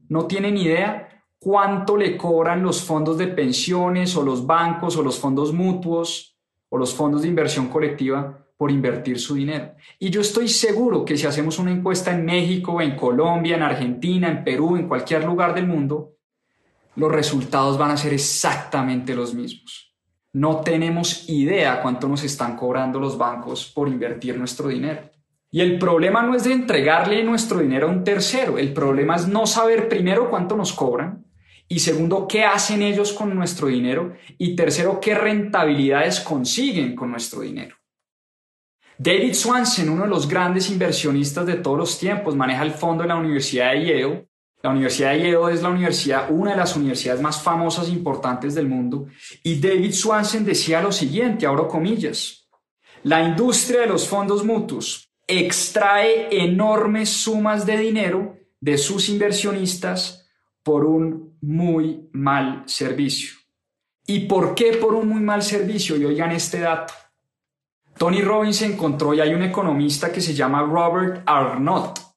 [0.08, 5.04] no tiene ni idea cuánto le cobran los fondos de pensiones o los bancos o
[5.04, 6.38] los fondos mutuos
[6.70, 9.74] o los fondos de inversión colectiva por invertir su dinero.
[10.00, 14.30] Y yo estoy seguro que si hacemos una encuesta en México, en Colombia, en Argentina,
[14.30, 16.16] en Perú, en cualquier lugar del mundo,
[16.96, 19.93] los resultados van a ser exactamente los mismos.
[20.34, 25.10] No tenemos idea cuánto nos están cobrando los bancos por invertir nuestro dinero.
[25.52, 29.28] Y el problema no es de entregarle nuestro dinero a un tercero, el problema es
[29.28, 31.24] no saber primero cuánto nos cobran
[31.67, 37.41] y segundo, qué hacen ellos con nuestro dinero y tercero, qué rentabilidades consiguen con nuestro
[37.41, 37.76] dinero.
[38.98, 43.10] David Swanson, uno de los grandes inversionistas de todos los tiempos, maneja el fondo de
[43.10, 44.28] la Universidad de Yale.
[44.63, 48.56] La Universidad de Yale es la universidad, una de las universidades más famosas e importantes
[48.56, 49.08] del mundo.
[49.43, 52.47] Y David Swanson decía lo siguiente, abro comillas,
[53.04, 60.30] la industria de los fondos mutuos extrae enormes sumas de dinero de sus inversionistas
[60.63, 63.34] por un muy mal servicio.
[64.08, 65.97] ¿Y por qué por un muy mal servicio?
[65.97, 66.93] Y oigan este dato.
[67.97, 72.12] Tony Robbins encontró, y hay un economista que se llama Robert Arnott.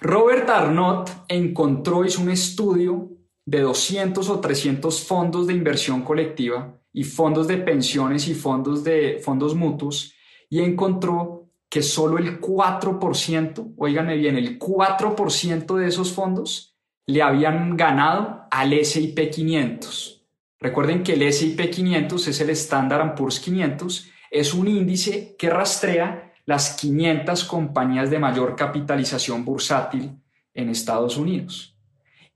[0.00, 3.10] Robert Arnott encontró, hizo un estudio
[3.44, 9.20] de 200 o 300 fondos de inversión colectiva y fondos de pensiones y fondos de
[9.24, 10.14] fondos mutuos
[10.48, 17.76] y encontró que solo el 4%, oíganme bien, el 4% de esos fondos le habían
[17.76, 20.26] ganado al S&P 500.
[20.60, 26.27] Recuerden que el S&P 500 es el Standard Poor's 500, es un índice que rastrea
[26.48, 30.18] las 500 compañías de mayor capitalización bursátil
[30.54, 31.76] en Estados Unidos.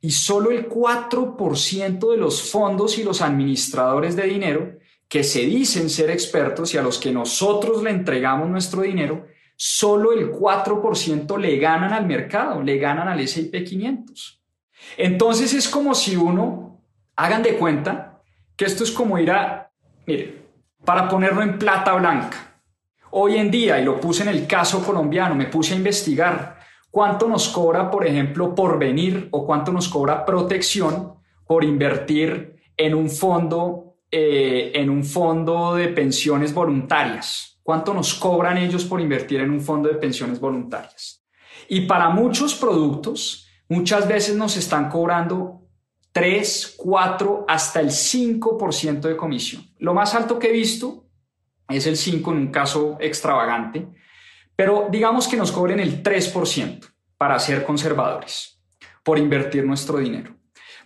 [0.02, 5.88] Y solo el 4% de los fondos y los administradores de dinero que se dicen
[5.88, 11.56] ser expertos y a los que nosotros le entregamos nuestro dinero, solo el 4% le
[11.56, 14.42] ganan al mercado, le ganan al S&P 500.
[14.98, 16.82] Entonces es como si uno
[17.16, 18.22] Hagan de cuenta
[18.56, 19.70] que esto es como ir a,
[20.06, 20.48] mire,
[20.84, 22.51] para ponerlo en plata blanca.
[23.14, 26.58] Hoy en día, y lo puse en el caso colombiano, me puse a investigar
[26.90, 31.12] cuánto nos cobra, por ejemplo, por venir o cuánto nos cobra protección
[31.46, 37.60] por invertir en un fondo, eh, en un fondo de pensiones voluntarias.
[37.62, 41.22] ¿Cuánto nos cobran ellos por invertir en un fondo de pensiones voluntarias?
[41.68, 45.60] Y para muchos productos, muchas veces nos están cobrando
[46.12, 49.66] 3, 4, hasta el 5% de comisión.
[49.76, 51.02] Lo más alto que he visto
[51.77, 53.87] es el 5 en un caso extravagante,
[54.57, 58.61] pero digamos que nos cobren el 3% para ser conservadores,
[59.03, 60.35] por invertir nuestro dinero.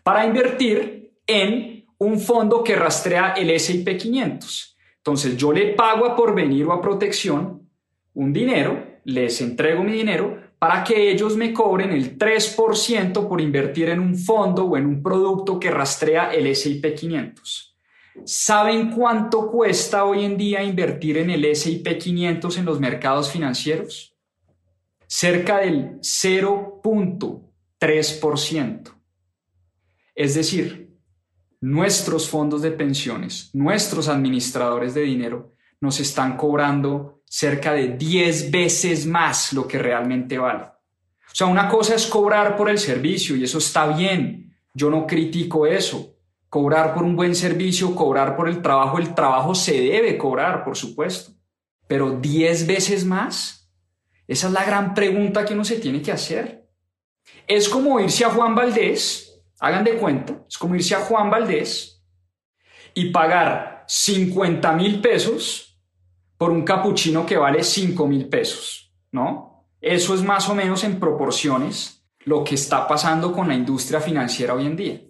[0.02, 4.76] Para invertir en un fondo que rastrea el S&P 500.
[4.98, 7.68] Entonces yo le pago a Porvenir o a Protección
[8.14, 13.90] un dinero, les entrego mi dinero para que ellos me cobren el 3% por invertir
[13.90, 17.75] en un fondo o en un producto que rastrea el S&P 500.
[18.24, 24.16] ¿Saben cuánto cuesta hoy en día invertir en el S&P 500 en los mercados financieros?
[25.06, 28.92] Cerca del 0.3%.
[30.14, 30.96] Es decir,
[31.60, 39.06] nuestros fondos de pensiones, nuestros administradores de dinero nos están cobrando cerca de 10 veces
[39.06, 40.64] más lo que realmente vale.
[40.64, 44.56] O sea, una cosa es cobrar por el servicio y eso está bien.
[44.72, 46.15] Yo no critico eso.
[46.48, 50.76] Cobrar por un buen servicio, cobrar por el trabajo, el trabajo se debe cobrar, por
[50.76, 51.32] supuesto.
[51.86, 53.70] Pero 10 veces más,
[54.26, 56.68] esa es la gran pregunta que uno se tiene que hacer.
[57.46, 62.04] Es como irse a Juan Valdés, hagan de cuenta, es como irse a Juan Valdés
[62.94, 65.78] y pagar 50 mil pesos
[66.36, 69.66] por un capuchino que vale 5 mil pesos, ¿no?
[69.80, 74.54] Eso es más o menos en proporciones lo que está pasando con la industria financiera
[74.54, 75.00] hoy en día.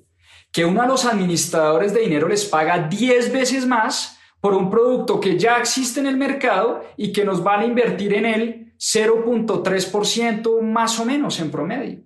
[0.56, 5.20] Que uno a los administradores de dinero les paga 10 veces más por un producto
[5.20, 10.98] que ya existe en el mercado y que nos vale invertir en él 0.3% más
[10.98, 12.00] o menos en promedio.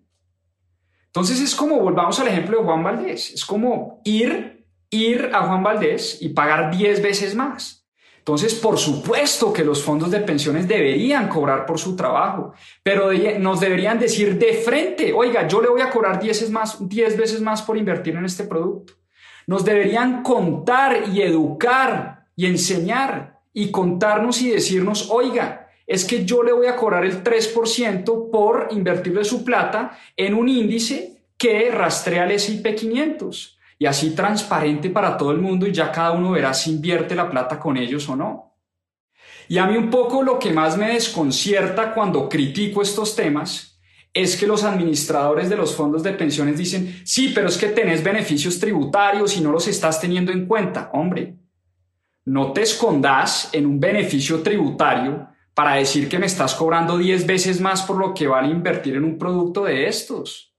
[1.07, 5.63] Entonces es como, volvamos al ejemplo de Juan Valdés, es como ir, ir a Juan
[5.63, 7.80] Valdés y pagar 10 veces más.
[8.21, 12.53] Entonces, por supuesto que los fondos de pensiones deberían cobrar por su trabajo,
[12.83, 16.87] pero nos deberían decir de frente, oiga, yo le voy a cobrar 10 veces más,
[16.87, 18.93] 10 veces más por invertir en este producto.
[19.47, 26.43] Nos deberían contar y educar y enseñar y contarnos y decirnos, oiga, es que yo
[26.43, 32.25] le voy a cobrar el 3% por invertirle su plata en un índice que rastrea
[32.25, 36.53] el S&P 500 y así transparente para todo el mundo y ya cada uno verá
[36.53, 38.59] si invierte la plata con ellos o no.
[39.49, 43.81] Y a mí un poco lo que más me desconcierta cuando critico estos temas
[44.13, 48.05] es que los administradores de los fondos de pensiones dicen, sí, pero es que tenés
[48.05, 50.91] beneficios tributarios y no los estás teniendo en cuenta.
[50.93, 51.39] Hombre,
[52.27, 57.63] no te escondas en un beneficio tributario para decir que me estás cobrando 10 veces
[57.63, 60.50] más por lo que vale invertir en un producto de estos.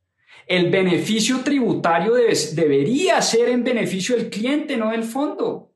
[0.48, 2.14] El beneficio tributario
[2.54, 5.72] debería ser en beneficio del cliente, no del fondo.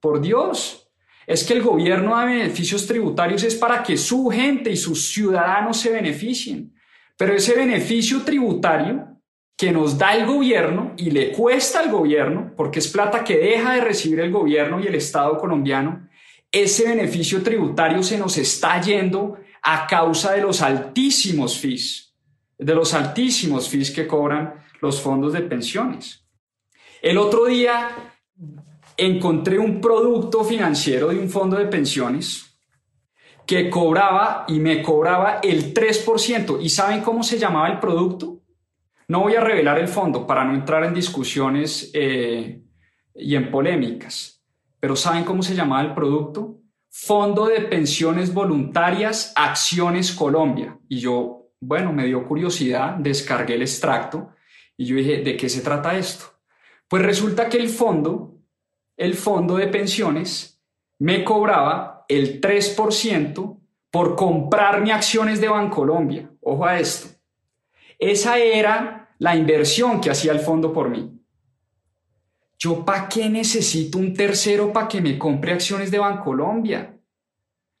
[0.00, 0.88] Por Dios.
[1.26, 5.78] Es que el gobierno da beneficios tributarios es para que su gente y sus ciudadanos
[5.80, 6.74] se beneficien.
[7.16, 9.08] Pero ese beneficio tributario
[9.56, 13.74] que nos da el gobierno y le cuesta al gobierno, porque es plata que deja
[13.74, 16.08] de recibir el gobierno y el Estado colombiano,
[16.50, 22.03] ese beneficio tributario se nos está yendo a causa de los altísimos fees
[22.58, 26.24] de los altísimos fees que cobran los fondos de pensiones.
[27.02, 28.14] El otro día
[28.96, 32.58] encontré un producto financiero de un fondo de pensiones
[33.46, 36.58] que cobraba y me cobraba el 3%.
[36.60, 38.40] ¿Y saben cómo se llamaba el producto?
[39.08, 42.62] No voy a revelar el fondo para no entrar en discusiones eh,
[43.14, 44.42] y en polémicas,
[44.80, 46.58] pero ¿saben cómo se llamaba el producto?
[46.88, 50.78] Fondo de Pensiones Voluntarias Acciones Colombia.
[50.88, 54.30] Y yo bueno, me dio curiosidad, descargué el extracto
[54.76, 56.26] y yo dije, ¿de qué se trata esto?
[56.88, 58.38] Pues resulta que el fondo,
[58.96, 60.60] el fondo de pensiones,
[60.98, 63.58] me cobraba el 3%
[63.90, 66.30] por comprarme acciones de Bancolombia.
[66.40, 67.08] Ojo a esto.
[67.98, 71.10] Esa era la inversión que hacía el fondo por mí.
[72.58, 76.94] ¿Yo para qué necesito un tercero para que me compre acciones de Bancolombia?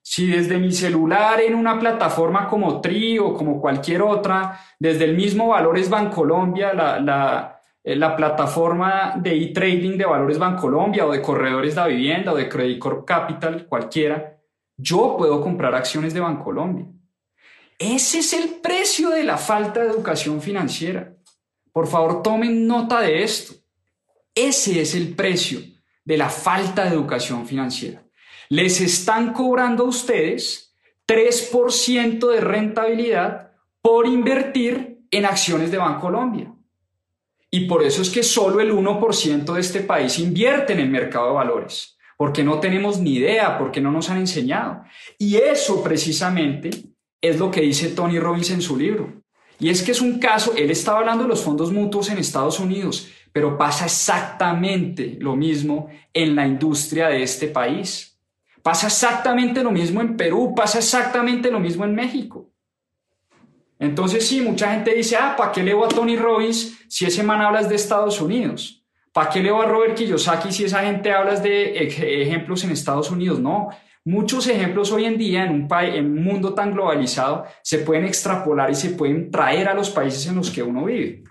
[0.06, 5.16] Si desde mi celular en una plataforma como Tri o como cualquier otra, desde el
[5.16, 11.22] mismo Valores Bancolombia, la, la, eh, la plataforma de e-trading de Valores Bancolombia o de
[11.22, 14.36] corredores de vivienda o de Credit Corp Capital, cualquiera,
[14.76, 16.86] yo puedo comprar acciones de Bancolombia.
[17.78, 21.14] Ese es el precio de la falta de educación financiera.
[21.72, 23.54] Por favor, tomen nota de esto.
[24.34, 25.60] Ese es el precio
[26.04, 28.03] de la falta de educación financiera.
[28.48, 30.74] Les están cobrando a ustedes
[31.06, 36.52] 3% de rentabilidad por invertir en acciones de Bancolombia.
[37.50, 41.28] Y por eso es que solo el 1% de este país invierte en el mercado
[41.28, 44.82] de valores, porque no tenemos ni idea, porque no nos han enseñado.
[45.18, 46.70] Y eso precisamente
[47.20, 49.22] es lo que dice Tony Robbins en su libro.
[49.60, 52.58] Y es que es un caso, él estaba hablando de los fondos mutuos en Estados
[52.58, 58.13] Unidos, pero pasa exactamente lo mismo en la industria de este país.
[58.64, 62.50] Pasa exactamente lo mismo en Perú, pasa exactamente lo mismo en México.
[63.78, 67.42] Entonces sí, mucha gente dice, ah, ¿para qué leo a Tony Robbins si ese man
[67.42, 68.82] hablas de Estados Unidos?
[69.12, 71.76] ¿Para qué leo a Robert Kiyosaki si esa gente habla de
[72.22, 73.38] ejemplos en Estados Unidos?
[73.38, 73.68] No,
[74.02, 78.06] muchos ejemplos hoy en día en un, país, en un mundo tan globalizado se pueden
[78.06, 81.22] extrapolar y se pueden traer a los países en los que uno vive.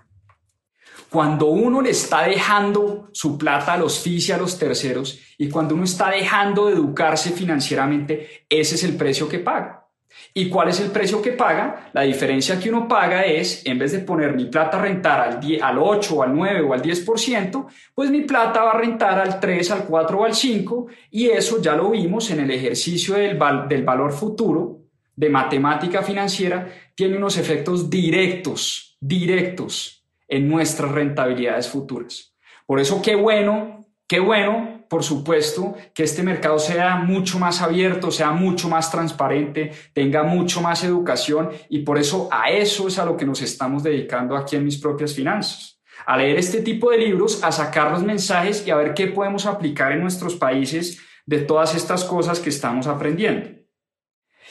[1.14, 5.48] Cuando uno le está dejando su plata a los FIS y a los terceros y
[5.48, 9.86] cuando uno está dejando de educarse financieramente, ese es el precio que paga.
[10.34, 11.88] ¿Y cuál es el precio que paga?
[11.92, 15.38] La diferencia que uno paga es, en vez de poner mi plata a rentar al,
[15.38, 19.16] 10, al 8 o al 9 o al 10%, pues mi plata va a rentar
[19.20, 23.14] al 3, al 4 o al 5 y eso ya lo vimos en el ejercicio
[23.14, 23.38] del,
[23.68, 24.80] del valor futuro
[25.14, 32.34] de matemática financiera, tiene unos efectos directos, directos en nuestras rentabilidades futuras.
[32.66, 38.12] Por eso qué bueno, qué bueno por supuesto, que este mercado sea mucho más abierto,
[38.12, 43.04] sea mucho más transparente, tenga mucho más educación y por eso a eso es a
[43.04, 45.80] lo que nos estamos dedicando aquí en mis propias finanzas.
[46.06, 49.46] A leer este tipo de libros, a sacar los mensajes y a ver qué podemos
[49.46, 53.50] aplicar en nuestros países de todas estas cosas que estamos aprendiendo.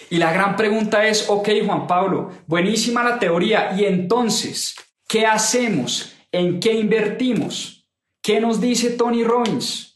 [0.09, 4.75] Y la gran pregunta es, ok Juan Pablo, buenísima la teoría, y entonces,
[5.13, 6.13] ¿qué hacemos?
[6.31, 7.87] ¿En qué invertimos?
[8.21, 9.93] ¿Qué nos dice Tony Robbins?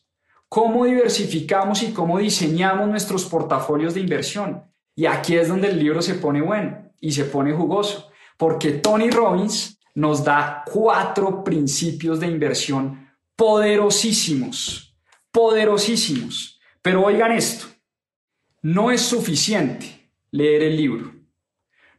[0.50, 4.64] cómo diversificamos y cómo diseñamos nuestros portafolios de inversión.
[4.96, 9.10] Y aquí es donde el libro se pone bueno y se pone jugoso, porque Tony
[9.10, 14.96] Robbins nos da cuatro principios de inversión poderosísimos,
[15.32, 16.60] poderosísimos.
[16.82, 17.68] Pero oigan esto,
[18.62, 21.14] no es suficiente leer el libro,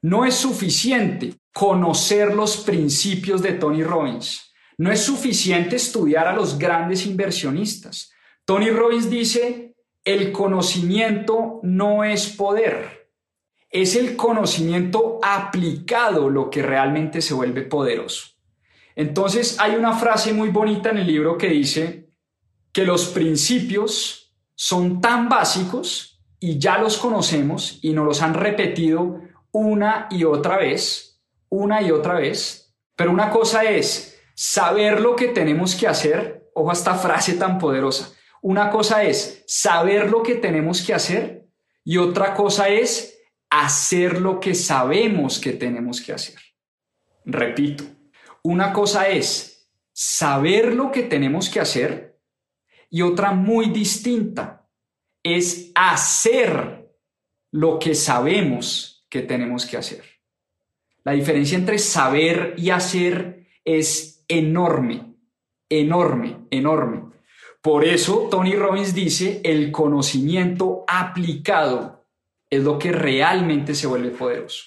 [0.02, 6.56] no es suficiente conocer los principios de Tony Robbins, no es suficiente estudiar a los
[6.56, 8.12] grandes inversionistas,
[8.44, 13.10] Tony Robbins dice, el conocimiento no es poder,
[13.70, 18.28] es el conocimiento aplicado lo que realmente se vuelve poderoso.
[18.94, 22.10] Entonces hay una frase muy bonita en el libro que dice
[22.70, 29.22] que los principios son tan básicos y ya los conocemos y nos los han repetido
[29.50, 31.07] una y otra vez,
[31.50, 36.70] una y otra vez, pero una cosa es saber lo que tenemos que hacer, ojo
[36.70, 41.46] a esta frase tan poderosa, una cosa es saber lo que tenemos que hacer
[41.84, 43.18] y otra cosa es
[43.50, 46.36] hacer lo que sabemos que tenemos que hacer.
[47.24, 47.84] Repito,
[48.42, 52.20] una cosa es saber lo que tenemos que hacer
[52.90, 54.68] y otra muy distinta
[55.22, 56.88] es hacer
[57.50, 60.04] lo que sabemos que tenemos que hacer.
[61.08, 65.14] La diferencia entre saber y hacer es enorme,
[65.70, 67.04] enorme, enorme.
[67.62, 72.04] Por eso Tony Robbins dice, el conocimiento aplicado
[72.50, 74.64] es lo que realmente se vuelve poderoso.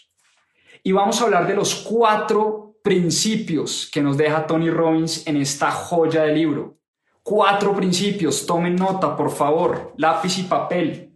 [0.82, 5.70] Y vamos a hablar de los cuatro principios que nos deja Tony Robbins en esta
[5.70, 6.80] joya de libro.
[7.22, 11.11] Cuatro principios, tomen nota, por favor, lápiz y papel.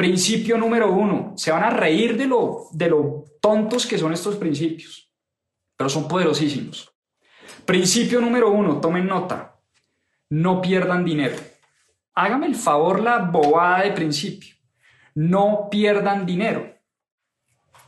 [0.00, 4.36] Principio número uno, se van a reír de lo, de lo tontos que son estos
[4.36, 5.12] principios,
[5.76, 6.90] pero son poderosísimos.
[7.66, 9.60] Principio número uno, tomen nota
[10.30, 11.36] no pierdan dinero.
[12.14, 14.54] Hágame el favor la bobada de principio.
[15.14, 16.74] No pierdan dinero.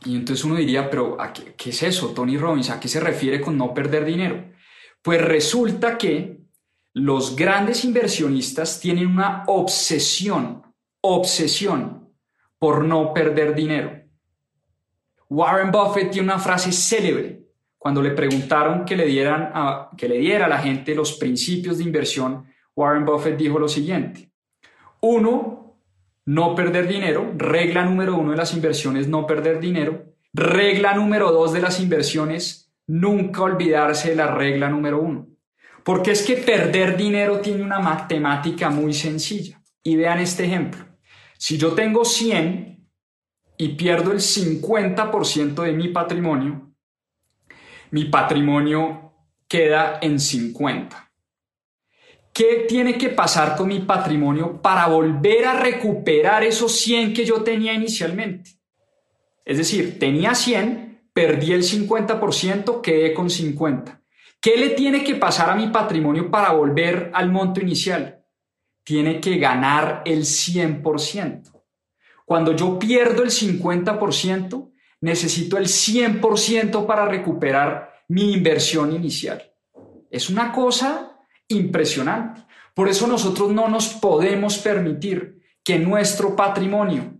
[0.05, 2.69] Y entonces uno diría, pero ¿a qué, qué, es eso, Tony Robbins?
[2.69, 4.51] ¿A qué se refiere con no perder dinero?
[5.01, 6.43] Pues resulta que
[6.93, 10.61] los grandes inversionistas tienen una obsesión,
[11.01, 12.02] obsesión
[12.63, 13.91] por no perder dinero.
[15.27, 17.43] Warren Buffett tiene una frase célebre
[17.77, 19.51] cuando le preguntaron que le, dieran
[19.97, 24.31] que le diera a la gente los principios de inversión, Warren Buffett dijo lo siguiente.
[25.01, 25.75] Uno,
[26.23, 27.33] no perder dinero.
[27.35, 30.05] Regla número uno de las inversiones, no perder dinero.
[30.31, 35.27] Regla número dos de las inversiones, nunca olvidarse de la regla número uno.
[35.83, 39.61] Porque es que perder dinero tiene una matemática muy sencilla.
[39.83, 40.92] Y vean este ejemplo.
[41.43, 42.87] Si yo tengo 100
[43.57, 46.73] y pierdo el 50% de mi patrimonio,
[47.91, 49.11] mi patrimonio
[49.45, 51.11] queda en 50.
[52.31, 57.43] ¿Qué tiene que pasar con mi patrimonio para volver a recuperar esos 100 que yo
[57.43, 58.51] tenía inicialmente?
[59.43, 64.01] Es decir, tenía 100, perdí el 50%, quedé con 50.
[64.39, 68.22] ¿Qué le tiene que pasar a mi patrimonio para volver al monto inicial?
[68.83, 71.51] Tiene que ganar el 100%.
[72.25, 74.71] Cuando yo pierdo el 50%,
[75.01, 79.43] necesito el 100% para recuperar mi inversión inicial.
[80.09, 82.41] Es una cosa impresionante.
[82.73, 87.13] Por eso nosotros no nos podemos permitir que nuestro patrimonio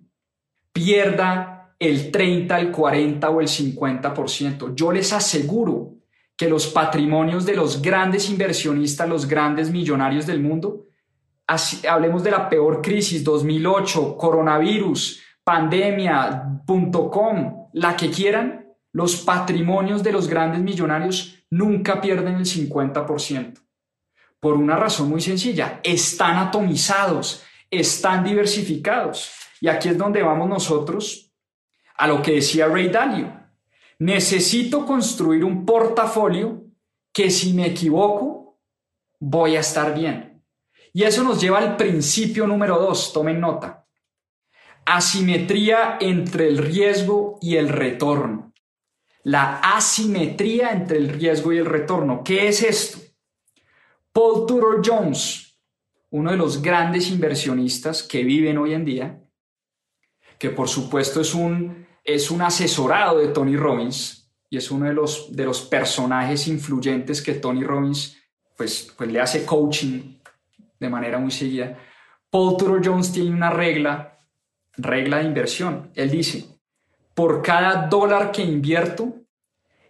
[0.72, 4.76] pierda el 30, el 40 o el 50%.
[4.76, 5.96] Yo les aseguro
[6.36, 10.86] que los patrimonios de los grandes inversionistas, los grandes millonarios del mundo,
[11.48, 20.28] hablemos de la peor crisis, 2008, coronavirus, pandemia.com, la que quieran, los patrimonios de los
[20.28, 23.60] grandes millonarios nunca pierden el 50%.
[24.40, 29.32] Por una razón muy sencilla, están atomizados, están diversificados.
[29.62, 31.32] Y aquí es donde vamos nosotros
[31.96, 33.42] a lo que decía Ray Dalio.
[34.00, 36.66] Necesito construir un portafolio
[37.14, 38.60] que si me equivoco,
[39.20, 40.33] voy a estar bien.
[40.94, 43.88] Y eso nos lleva al principio número dos, tomen nota.
[44.86, 48.54] Asimetría entre el riesgo y el retorno.
[49.24, 52.24] La asimetría entre el riesgo y el retorno.
[52.24, 53.00] ¿Qué es esto?
[54.12, 55.58] Paul Tudor Jones,
[56.12, 59.20] uno de los grandes inversionistas que viven hoy en día,
[60.38, 64.94] que por supuesto es un, es un asesorado de Tony Robbins y es uno de
[64.94, 68.18] los, de los personajes influyentes que Tony Robbins
[68.56, 70.20] pues, pues le hace coaching
[70.84, 71.80] de manera muy seguida.
[72.30, 74.20] Paul Tudor Jones tiene una regla,
[74.78, 75.92] regla de inversión.
[75.96, 76.46] Él dice,
[77.14, 79.14] por cada dólar que invierto,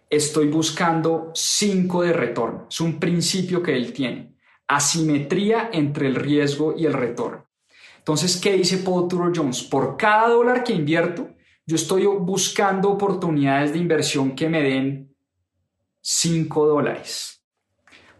[0.08, 2.66] estoy buscando 5 de retorno.
[2.70, 4.36] Es un principio que él tiene.
[4.68, 7.46] Asimetría entre el riesgo y el retorno.
[7.98, 9.62] Entonces, ¿qué dice Paul Tudor Jones?
[9.62, 11.30] Por cada dólar que invierto,
[11.66, 15.14] yo estoy buscando oportunidades de inversión que me den
[16.02, 17.33] 5 dólares.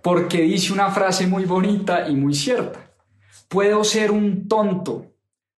[0.04, 2.92] Porque dice una frase muy bonita y muy cierta.
[3.48, 5.14] Puedo ser un tonto,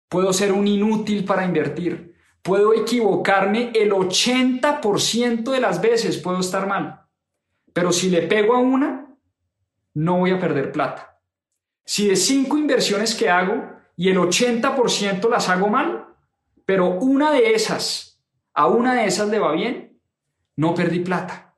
[0.08, 2.06] puedo ser un inútil para invertir,
[2.46, 7.00] Puedo equivocarme el 80% de las veces, puedo estar mal.
[7.72, 9.12] Pero si le pego a una,
[9.94, 11.20] no voy a perder plata.
[11.84, 16.06] Si de cinco inversiones que hago y el 80% las hago mal,
[16.64, 18.22] pero una de esas,
[18.54, 19.98] a una de esas le va bien,
[20.54, 21.52] no perdí plata.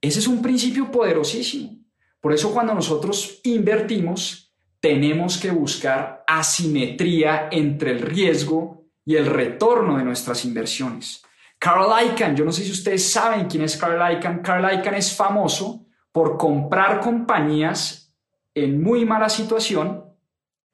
[0.00, 1.79] Ese es un principio poderosísimo.
[2.20, 9.96] Por eso cuando nosotros invertimos, tenemos que buscar asimetría entre el riesgo y el retorno
[9.96, 11.22] de nuestras inversiones.
[11.58, 14.40] Carl Icahn, yo no sé si ustedes saben quién es Carl Icahn.
[14.40, 18.14] Carl Icahn es famoso por comprar compañías
[18.54, 20.04] en muy mala situación,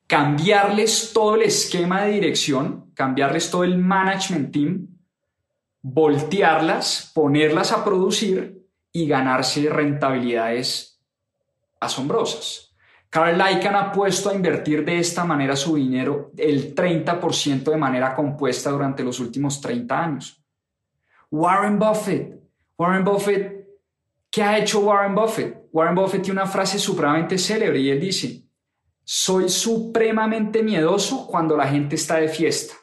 [0.06, 4.88] cambiarles todo el esquema de dirección, cambiarles todo el management team,
[5.82, 10.95] voltearlas, ponerlas a producir y ganarse rentabilidades
[11.80, 12.74] asombrosas.
[13.08, 18.14] Carl Icahn ha puesto a invertir de esta manera su dinero el 30% de manera
[18.14, 20.44] compuesta durante los últimos 30 años.
[21.30, 22.36] Warren Buffett.
[22.78, 23.68] Warren Buffett,
[24.30, 25.68] ¿qué ha hecho Warren Buffett?
[25.72, 28.44] Warren Buffett tiene una frase supremamente célebre y él dice,
[29.02, 32.74] soy supremamente miedoso cuando la gente está de fiesta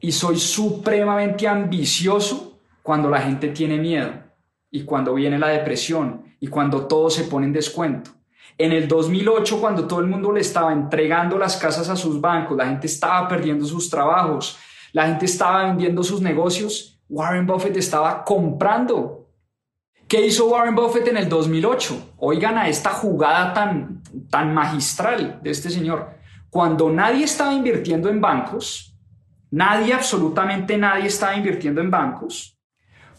[0.00, 4.12] y soy supremamente ambicioso cuando la gente tiene miedo
[4.70, 8.10] y cuando viene la depresión y cuando todo se pone en descuento.
[8.58, 12.56] En el 2008, cuando todo el mundo le estaba entregando las casas a sus bancos,
[12.56, 14.58] la gente estaba perdiendo sus trabajos,
[14.92, 19.28] la gente estaba vendiendo sus negocios, Warren Buffett estaba comprando.
[20.08, 22.14] ¿Qué hizo Warren Buffett en el 2008?
[22.18, 26.10] Oigan a esta jugada tan, tan magistral de este señor.
[26.48, 28.96] Cuando nadie estaba invirtiendo en bancos,
[29.50, 32.56] nadie, absolutamente nadie estaba invirtiendo en bancos,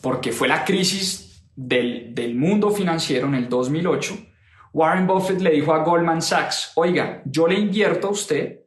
[0.02, 1.27] porque fue la crisis
[1.58, 4.16] del, del mundo financiero en el 2008,
[4.74, 8.62] Warren Buffett le dijo a Goldman Sachs, oiga, yo le invierto a usted,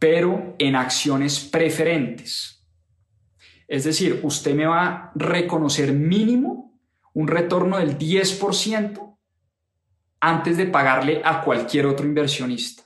[0.00, 2.66] pero en acciones preferentes.
[3.68, 6.76] Es decir, usted me va a reconocer mínimo
[7.14, 9.16] un retorno del 10%
[10.20, 12.82] antes de pagarle a cualquier otro inversionista.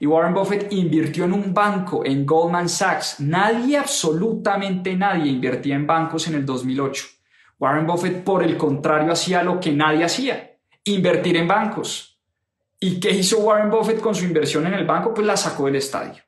[0.00, 3.20] Y Warren Buffett invirtió en un banco, en Goldman Sachs.
[3.20, 7.17] Nadie, absolutamente nadie, invertía en bancos en el 2008.
[7.58, 10.48] Warren Buffett, por el contrario, hacía lo que nadie hacía
[10.84, 12.20] invertir en bancos.
[12.80, 15.12] ¿Y qué hizo Warren Buffett con su inversión en el banco?
[15.12, 16.22] Pues la sacó del estadio.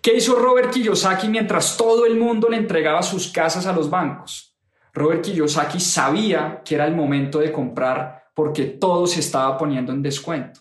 [0.00, 4.56] ¿Qué hizo Robert Kiyosaki mientras todo el mundo le entregaba sus casas a los bancos?
[4.92, 10.02] Robert Kiyosaki sabía que era el momento de comprar porque todo se estaba poniendo en
[10.02, 10.60] descuento.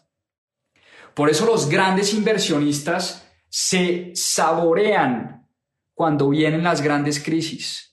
[1.14, 5.48] Por eso los grandes inversionistas se saborean
[5.94, 7.93] cuando vienen las grandes crisis,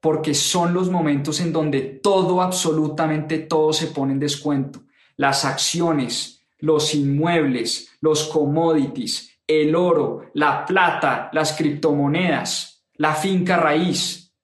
[0.00, 4.82] porque son los momentos en donde todo, absolutamente todo se pone en descuento.
[5.16, 14.34] Las acciones, los inmuebles, los commodities, el oro, la plata, las criptomonedas, la finca raíz.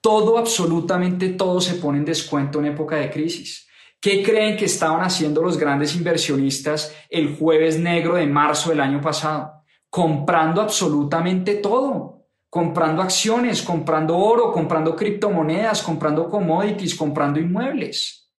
[0.00, 3.68] Todo, absolutamente todo se pone en descuento en época de crisis.
[4.00, 9.00] ¿Qué creen que estaban haciendo los grandes inversionistas el jueves negro de marzo del año
[9.00, 9.64] pasado?
[9.88, 12.23] Comprando absolutamente todo,
[12.54, 18.30] comprando acciones, comprando oro, comprando criptomonedas, comprando commodities, comprando inmuebles.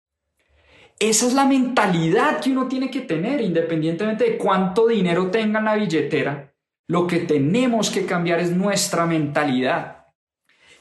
[0.98, 5.66] Esa es la mentalidad que uno tiene que tener, independientemente de cuánto dinero tenga en
[5.66, 6.54] la billetera.
[6.88, 10.06] Lo que tenemos que cambiar es nuestra mentalidad.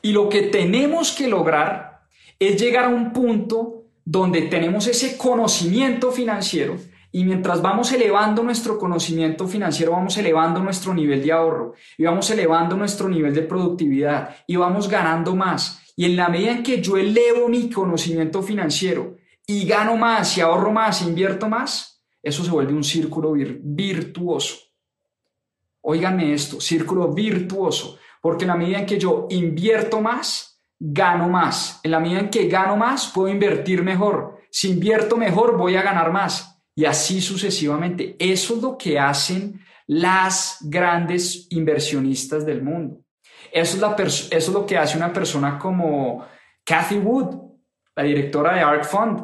[0.01, 2.03] Y lo que tenemos que lograr
[2.39, 6.76] es llegar a un punto donde tenemos ese conocimiento financiero
[7.14, 12.28] y mientras vamos elevando nuestro conocimiento financiero, vamos elevando nuestro nivel de ahorro y vamos
[12.28, 15.80] elevando nuestro nivel de productividad y vamos ganando más.
[15.94, 19.14] Y en la medida en que yo elevo mi conocimiento financiero
[19.46, 24.56] y gano más y ahorro más e invierto más, eso se vuelve un círculo virtuoso.
[25.82, 31.78] Óiganme esto, círculo virtuoso, porque en la medida en que yo invierto más, gano más.
[31.84, 34.40] En la medida en que gano más, puedo invertir mejor.
[34.50, 36.53] Si invierto mejor, voy a ganar más.
[36.74, 38.16] Y así sucesivamente.
[38.18, 43.00] Eso es lo que hacen las grandes inversionistas del mundo.
[43.52, 43.76] Eso
[44.30, 46.26] es, lo que hace una persona como
[46.64, 47.36] Cathy Wood,
[47.94, 49.22] la directora de ARK Fund.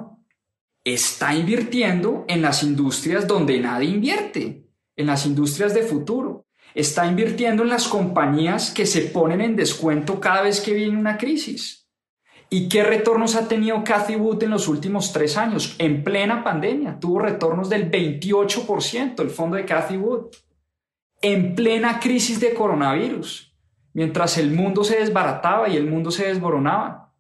[0.84, 7.62] Está invirtiendo en las industrias donde nadie invierte, en las industrias de futuro está invirtiendo
[7.62, 11.79] en las compañías que se ponen en descuento cada vez que viene una crisis.
[12.52, 15.76] ¿Y qué retornos ha tenido Cathy Wood en los últimos tres años?
[15.78, 20.26] En plena pandemia, tuvo retornos del 28% el fondo de Cathy Wood.
[21.22, 23.54] En plena crisis de coronavirus,
[23.92, 27.14] mientras el mundo se desbarataba y el mundo se desboronaba.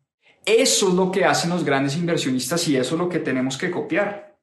[0.44, 3.70] Eso es lo que hacen los grandes inversionistas y eso es lo que tenemos que
[3.70, 4.36] copiar.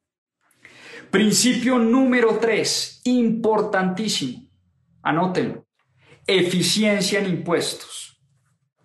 [1.10, 4.48] Principio número tres, importantísimo
[5.02, 5.66] Anótenlo.
[6.26, 8.07] Eficiencia en impuestos.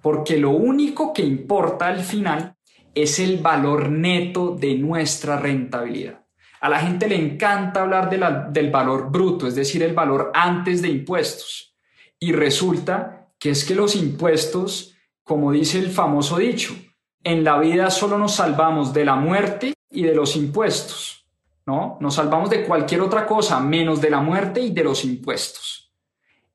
[0.03, 2.55] Porque lo único que importa al final
[2.93, 6.23] es el valor neto de nuestra rentabilidad.
[6.61, 8.07] A la gente le encanta hablar
[8.53, 11.75] del valor bruto, es decir, el valor antes de impuestos.
[12.19, 16.75] Y resulta que es que los impuestos, como dice el famoso dicho,
[17.23, 21.25] en la vida solo nos salvamos de la muerte y de los impuestos,
[21.65, 21.97] ¿no?
[21.99, 25.83] Nos salvamos de cualquier otra cosa menos de la muerte y de los impuestos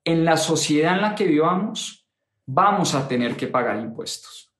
[0.09, 2.08] en la sociedad en la que vivamos,
[2.51, 4.51] vamos a tener que pagar impuestos.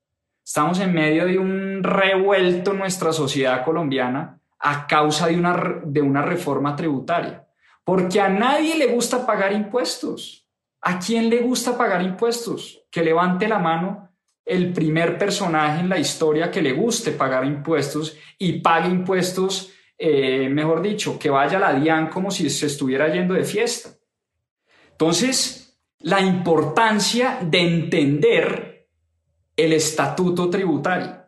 [0.45, 6.03] Estamos en medio de un revuelto en nuestra sociedad colombiana a causa de una, de
[6.03, 7.47] una reforma tributaria,
[7.85, 10.47] porque a nadie le gusta pagar impuestos.
[10.83, 12.85] ¿A quién le gusta pagar impuestos?
[12.91, 14.11] Que levante la mano
[14.45, 20.49] el primer personaje en la historia que le guste pagar impuestos y pague impuestos, eh,
[20.51, 23.91] mejor dicho, que vaya a la DIAN como si se estuviera yendo de fiesta.
[24.91, 25.68] Entonces,
[26.01, 28.89] la importancia de entender
[29.57, 31.19] el estatuto tributario.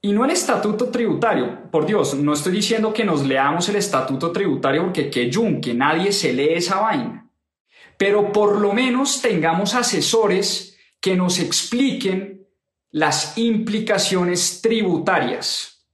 [0.00, 4.30] Y no el estatuto tributario, por Dios, no estoy diciendo que nos leamos el estatuto
[4.30, 7.28] tributario porque que yun, que nadie se lee esa vaina.
[7.98, 12.46] Pero por lo menos tengamos asesores que nos expliquen
[12.90, 15.86] las implicaciones tributarias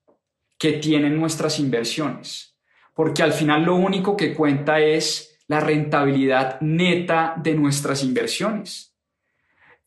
[0.59, 2.57] que tienen nuestras inversiones.
[2.95, 8.97] Porque al final lo único que cuenta es la rentabilidad neta de nuestras inversiones.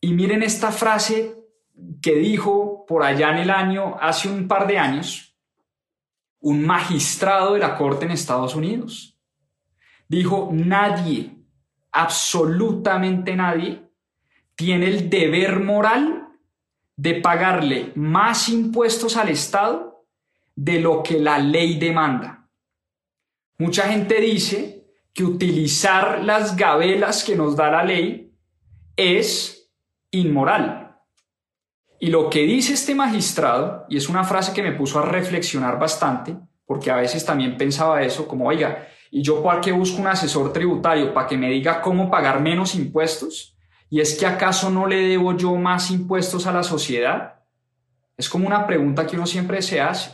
[0.00, 1.34] Y miren esta frase
[2.00, 5.36] que dijo por allá en el año, hace un par de años,
[6.38, 9.18] un magistrado de la Corte en Estados Unidos.
[10.06, 11.36] Dijo, nadie,
[11.90, 13.82] absolutamente nadie,
[14.54, 16.28] tiene el deber moral
[16.94, 20.06] de pagarle más impuestos al Estado
[20.54, 22.48] de lo que la ley demanda.
[23.58, 24.75] Mucha gente dice
[25.16, 28.34] que utilizar las gabelas que nos da la ley
[28.96, 29.72] es
[30.10, 30.98] inmoral.
[31.98, 35.78] Y lo que dice este magistrado, y es una frase que me puso a reflexionar
[35.78, 36.36] bastante,
[36.66, 40.52] porque a veces también pensaba eso, como, oiga, ¿y yo por qué busco un asesor
[40.52, 41.14] tributario?
[41.14, 43.56] ¿Para que me diga cómo pagar menos impuestos?
[43.88, 47.36] ¿Y es que acaso no le debo yo más impuestos a la sociedad?
[48.18, 50.10] Es como una pregunta que uno siempre se hace.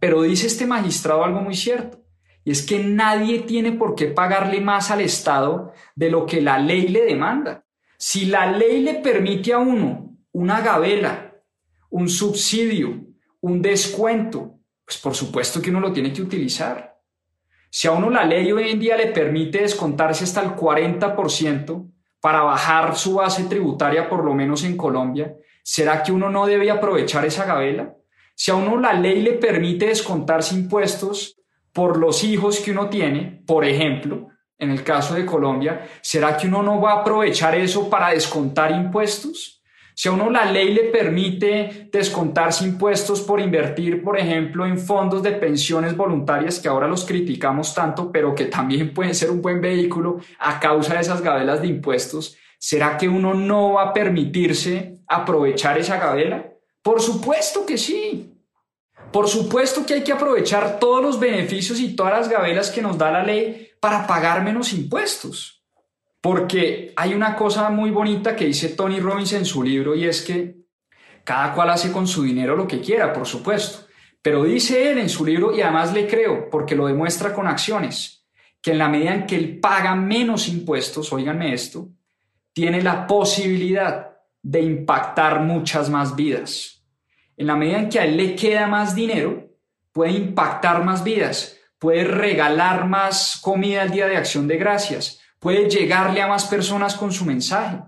[0.00, 2.05] Pero dice este magistrado algo muy cierto.
[2.46, 6.60] Y es que nadie tiene por qué pagarle más al Estado de lo que la
[6.60, 7.64] ley le demanda.
[7.98, 11.34] Si la ley le permite a uno una gabela,
[11.90, 13.00] un subsidio,
[13.40, 16.96] un descuento, pues por supuesto que uno lo tiene que utilizar.
[17.68, 21.90] Si a uno la ley hoy en día le permite descontarse hasta el 40%
[22.20, 25.34] para bajar su base tributaria, por lo menos en Colombia,
[25.64, 27.96] ¿será que uno no debe aprovechar esa gabela?
[28.36, 31.36] Si a uno la ley le permite descontarse impuestos
[31.76, 36.46] por los hijos que uno tiene, por ejemplo, en el caso de Colombia, ¿será que
[36.46, 39.62] uno no va a aprovechar eso para descontar impuestos?
[39.94, 45.22] Si a uno la ley le permite descontarse impuestos por invertir, por ejemplo, en fondos
[45.22, 49.60] de pensiones voluntarias, que ahora los criticamos tanto, pero que también pueden ser un buen
[49.60, 54.94] vehículo a causa de esas gabelas de impuestos, ¿será que uno no va a permitirse
[55.06, 56.54] aprovechar esa gabela?
[56.80, 58.35] Por supuesto que sí.
[59.12, 62.98] Por supuesto que hay que aprovechar todos los beneficios y todas las gabelas que nos
[62.98, 65.64] da la ley para pagar menos impuestos.
[66.20, 70.22] Porque hay una cosa muy bonita que dice Tony Robbins en su libro y es
[70.22, 70.56] que
[71.26, 73.86] cada cual hace con su dinero lo que quiera, por supuesto.
[74.22, 78.26] Pero dice él en su libro, y además le creo, porque lo demuestra con acciones,
[78.60, 81.90] que en la medida en que él paga menos impuestos, oíganme esto,
[82.52, 86.75] tiene la posibilidad de impactar muchas más vidas.
[87.36, 89.50] En la medida en que a él le queda más dinero,
[89.92, 95.68] puede impactar más vidas, puede regalar más comida al día de acción de gracias, puede
[95.68, 97.78] llegarle a más personas con su mensaje.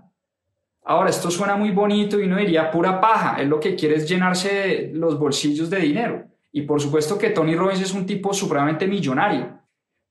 [0.83, 4.07] Ahora, esto suena muy bonito y no diría pura paja, es lo que quiere es
[4.07, 6.25] llenarse los bolsillos de dinero.
[6.51, 9.59] Y por supuesto que Tony Robbins es un tipo supremamente millonario,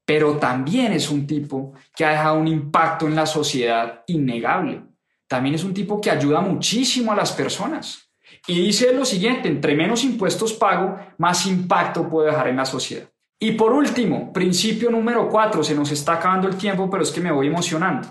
[0.05, 4.83] pero también es un tipo que ha dejado un impacto en la sociedad innegable.
[5.27, 8.08] También es un tipo que ayuda muchísimo a las personas.
[8.49, 13.07] Y dice lo siguiente, entre menos impuestos pago, más impacto puedo dejar en la sociedad.
[13.39, 17.21] Y por último, principio número cuatro, se nos está acabando el tiempo, pero es que
[17.21, 18.09] me voy emocionando.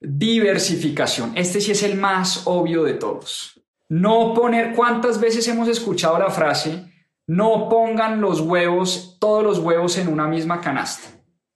[0.00, 1.32] Diversificación.
[1.34, 3.60] Este sí es el más obvio de todos.
[3.88, 6.84] No poner, ¿cuántas veces hemos escuchado la frase?
[7.26, 11.08] No pongan los huevos, todos los huevos en una misma canasta.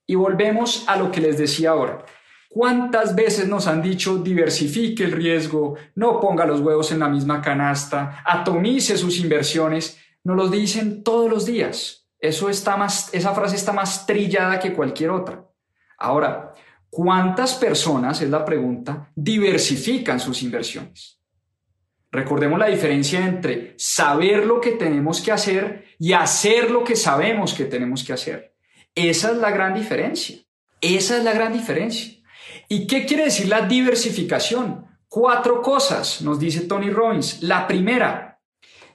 [0.05, 2.05] Y volvemos a lo que les decía ahora.
[2.53, 7.41] ¿Cuántas veces nos han dicho diversifique el riesgo, no ponga los huevos en la misma
[7.41, 9.99] canasta, atomice sus inversiones?
[10.23, 12.07] Nos lo dicen todos los días.
[12.19, 15.47] Eso está más, esa frase está más trillada que cualquier otra.
[15.97, 16.53] Ahora,
[16.91, 21.19] ¿cuántas personas, es la pregunta, diversifican sus inversiones?
[22.11, 27.55] Recordemos la diferencia entre saber lo que tenemos que hacer y hacer lo que sabemos
[27.55, 28.55] que tenemos que hacer.
[28.95, 30.37] Esa es la gran diferencia.
[30.83, 32.22] Esa es la gran diferencia.
[32.73, 34.87] ¿Y qué quiere decir la diversificación?
[35.07, 37.43] Cuatro cosas, nos dice Tony Robbins.
[37.43, 38.41] La primera,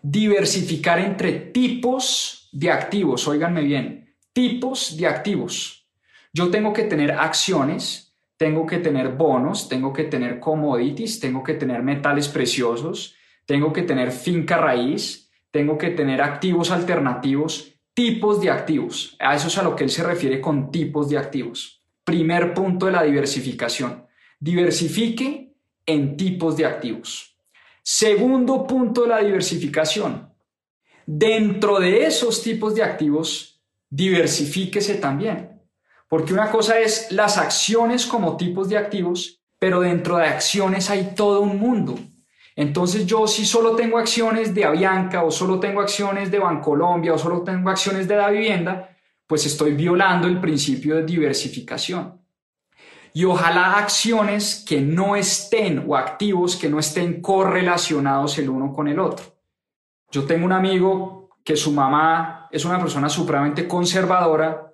[0.02, 5.88] diversificar entre tipos de activos, óiganme bien, tipos de activos.
[6.34, 11.54] Yo tengo que tener acciones, tengo que tener bonos, tengo que tener commodities, tengo que
[11.54, 13.14] tener metales preciosos,
[13.46, 19.16] tengo que tener finca raíz, tengo que tener activos alternativos, tipos de activos.
[19.20, 21.77] A eso es a lo que él se refiere con tipos de activos.
[22.08, 24.08] Primer punto de la diversificación.
[24.40, 25.54] Diversifique
[25.86, 27.38] en tipos de activos.
[27.84, 30.34] Segundo punto de la diversificación.
[31.06, 35.62] Dentro de esos tipos de activos, diversifíquese también.
[36.08, 41.14] Porque una cosa es las acciones como tipos de activos, pero dentro de acciones hay
[41.14, 42.00] todo un mundo.
[42.56, 47.18] Entonces yo si solo tengo acciones de Avianca o solo tengo acciones de Bancolombia o
[47.18, 48.97] solo tengo acciones de la vivienda,
[49.28, 52.22] pues estoy violando el principio de diversificación.
[53.14, 58.88] Y ojalá acciones que no estén o activos que no estén correlacionados el uno con
[58.88, 59.26] el otro.
[60.12, 64.74] Yo tengo un amigo que su mamá es una persona supremamente conservadora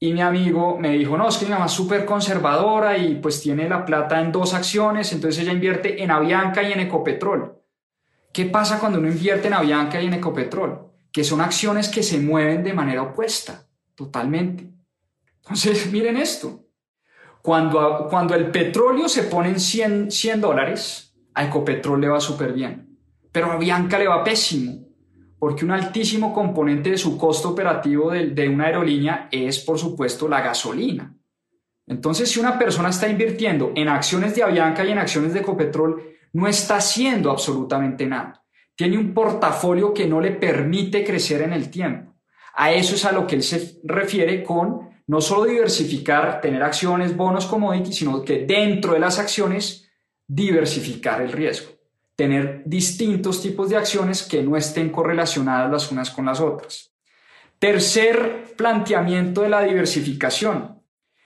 [0.00, 3.40] y mi amigo me dijo, no, es que mi mamá es súper conservadora y pues
[3.42, 7.60] tiene la plata en dos acciones, entonces ella invierte en Avianca y en Ecopetrol.
[8.32, 10.86] ¿Qué pasa cuando uno invierte en Avianca y en Ecopetrol?
[11.10, 13.67] Que son acciones que se mueven de manera opuesta,
[13.98, 14.70] totalmente.
[15.42, 16.64] Entonces, miren esto.
[17.42, 22.52] Cuando, cuando el petróleo se pone en 100, 100 dólares, a Ecopetrol le va súper
[22.52, 22.96] bien.
[23.32, 24.86] Pero a Bianca le va pésimo,
[25.38, 30.40] porque un altísimo componente de su costo operativo de, una aerolínea es, por supuesto, la
[30.40, 31.14] gasolina.
[31.86, 36.02] Entonces, si una persona está invirtiendo en acciones de Avianca y en acciones de Ecopetrol,
[36.34, 38.44] no está haciendo absolutamente nada.
[38.74, 42.07] Tiene un portafolio que no le permite crecer en el tiempo.
[42.58, 47.16] A eso es a lo que él se refiere con no solo diversificar, tener acciones,
[47.16, 49.88] bonos, commodities, sino que dentro de las acciones
[50.26, 51.78] diversificar el riesgo
[52.18, 56.90] tener distintos tipos de acciones que no estén correlacionadas las unas con las otras.
[57.60, 60.82] Tercer planteamiento de la diversificación.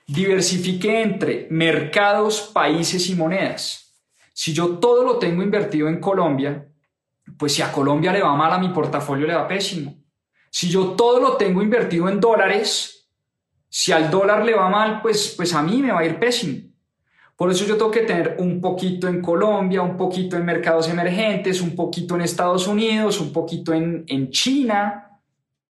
[0.07, 3.97] Diversifique entre mercados, países y monedas.
[4.35, 6.69] Si yo todo lo tengo invertido en Colombia,
[7.39, 9.95] pues si a Colombia le va mal, a mi portafolio le va pésimo.
[10.53, 13.09] Si yo todo lo tengo invertido en dólares,
[13.75, 16.61] Si al dólar le va mal, pues, pues a mí me va a ir pésimo.
[17.35, 21.63] Por eso yo tengo que tener un poquito en Colombia, un poquito en mercados emergentes,
[21.63, 25.19] un poquito en Estados Unidos, un poquito en, en China.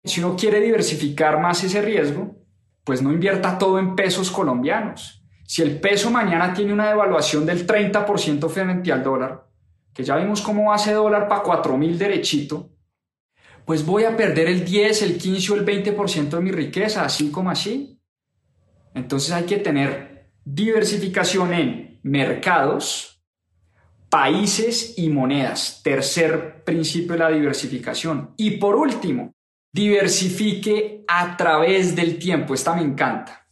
[0.03, 2.35] Si uno quiere diversificar más ese riesgo,
[2.83, 5.23] pues no invierta todo en pesos colombianos.
[5.45, 9.45] Si el peso mañana tiene una devaluación del 30% frente al dólar,
[9.93, 12.70] que ya vimos cómo ese dólar para 4 mil derechito,
[13.65, 17.31] pues voy a perder el 10, el 15 o el 20% de mi riqueza, así
[17.31, 17.99] como así.
[18.93, 23.23] Entonces hay que tener diversificación en mercados,
[24.09, 25.81] países y monedas.
[25.83, 28.33] Tercer principio de la diversificación.
[28.37, 29.33] Y por último,
[29.71, 32.53] diversifique a través del tiempo.
[32.53, 33.47] Esta me encanta.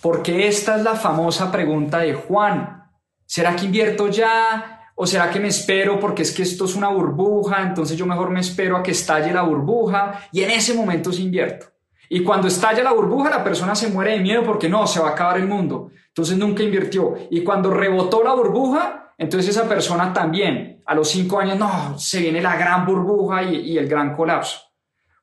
[0.00, 2.84] Porque esta es la famosa pregunta de Juan.
[3.26, 4.79] ¿Será que invierto ya?
[5.02, 8.28] ¿O será que me espero porque es que esto es una burbuja, entonces yo mejor
[8.28, 11.68] me espero a que estalle la burbuja y en ese momento se invierto?
[12.10, 15.08] Y cuando estalla la burbuja, la persona se muere de miedo porque no, se va
[15.08, 15.90] a acabar el mundo.
[16.08, 17.14] Entonces nunca invirtió.
[17.30, 22.20] Y cuando rebotó la burbuja, entonces esa persona también, a los cinco años, no, se
[22.20, 24.60] viene la gran burbuja y, y el gran colapso.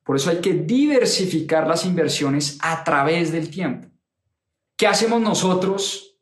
[0.02, 3.86] Por eso hay que diversificar las inversiones a través del tiempo.
[4.76, 6.18] ¿Qué hacemos nosotros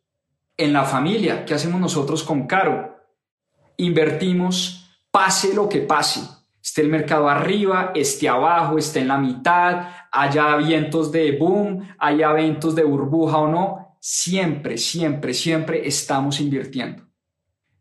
[0.59, 1.46] en la familia?
[1.46, 2.95] ¿Qué hacemos nosotros con Caro?
[3.79, 6.20] Invertimos pase lo que pase.
[6.62, 12.31] Esté el mercado arriba, esté abajo, esté en la mitad, haya vientos de boom, haya
[12.31, 17.05] eventos de burbuja o no, siempre, siempre, siempre estamos invirtiendo.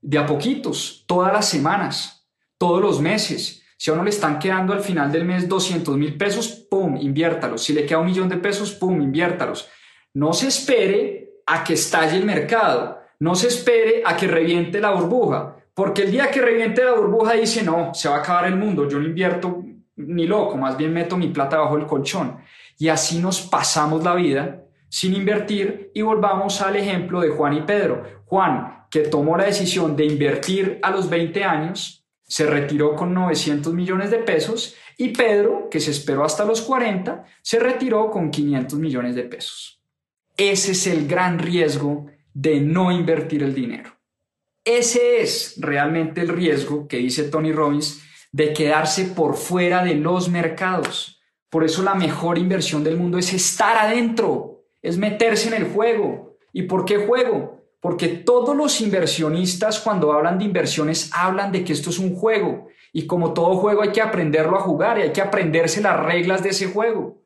[0.01, 2.27] De a poquitos, todas las semanas,
[2.57, 3.63] todos los meses.
[3.77, 7.63] Si a uno le están quedando al final del mes 200 mil pesos, ¡pum!, inviértalos.
[7.63, 9.67] Si le queda un millón de pesos, ¡pum!, inviértalos.
[10.13, 12.99] No se espere a que estalle el mercado.
[13.19, 15.57] No se espere a que reviente la burbuja.
[15.75, 18.87] Porque el día que reviente la burbuja dice, no, se va a acabar el mundo,
[18.87, 19.61] yo no invierto
[19.97, 22.37] ni loco, más bien meto mi plata bajo el colchón.
[22.77, 27.61] Y así nos pasamos la vida sin invertir y volvamos al ejemplo de Juan y
[27.61, 28.03] Pedro.
[28.25, 33.73] Juan, que tomó la decisión de invertir a los 20 años, se retiró con 900
[33.73, 38.79] millones de pesos y Pedro, que se esperó hasta los 40, se retiró con 500
[38.79, 39.81] millones de pesos.
[40.37, 43.94] Ese es el gran riesgo de no invertir el dinero.
[44.65, 48.01] Ese es realmente el riesgo que dice Tony Robbins
[48.31, 51.21] de quedarse por fuera de los mercados.
[51.51, 56.37] Por eso la mejor inversión del mundo es estar adentro, es meterse en el juego.
[56.51, 57.61] ¿Y por qué juego?
[57.79, 62.67] Porque todos los inversionistas cuando hablan de inversiones hablan de que esto es un juego.
[62.91, 66.41] Y como todo juego hay que aprenderlo a jugar y hay que aprenderse las reglas
[66.41, 67.21] de ese juego.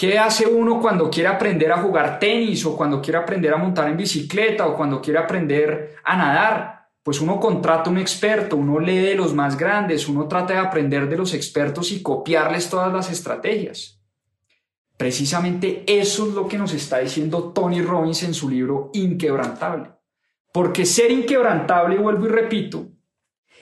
[0.00, 3.86] ¿Qué hace uno cuando quiere aprender a jugar tenis o cuando quiere aprender a montar
[3.86, 6.88] en bicicleta o cuando quiere aprender a nadar?
[7.02, 11.06] Pues uno contrata un experto, uno lee de los más grandes, uno trata de aprender
[11.06, 14.00] de los expertos y copiarles todas las estrategias.
[14.96, 19.90] Precisamente eso es lo que nos está diciendo Tony Robbins en su libro Inquebrantable.
[20.50, 22.88] Porque ser inquebrantable, vuelvo y repito,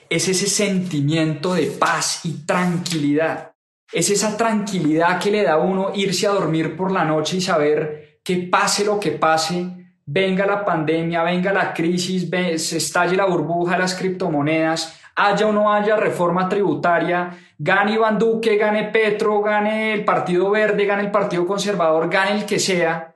[0.09, 3.48] es ese sentimiento de paz y tranquilidad
[3.91, 7.41] es esa tranquilidad que le da a uno irse a dormir por la noche y
[7.41, 9.65] saber que pase lo que pase,
[10.05, 15.51] venga la pandemia, venga la crisis, se estalle la burbuja de las criptomonedas, haya o
[15.51, 21.11] no haya reforma tributaria, gane Iván Duque, gane Petro, gane el Partido Verde, gane el
[21.11, 23.15] Partido Conservador, gane el que sea,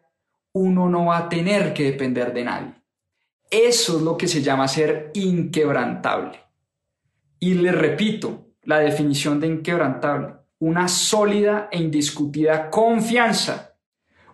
[0.54, 2.74] uno no va a tener que depender de nadie.
[3.50, 6.40] Eso es lo que se llama ser inquebrantable.
[7.40, 13.76] Y le repito la definición de inquebrantable una sólida e indiscutida confianza,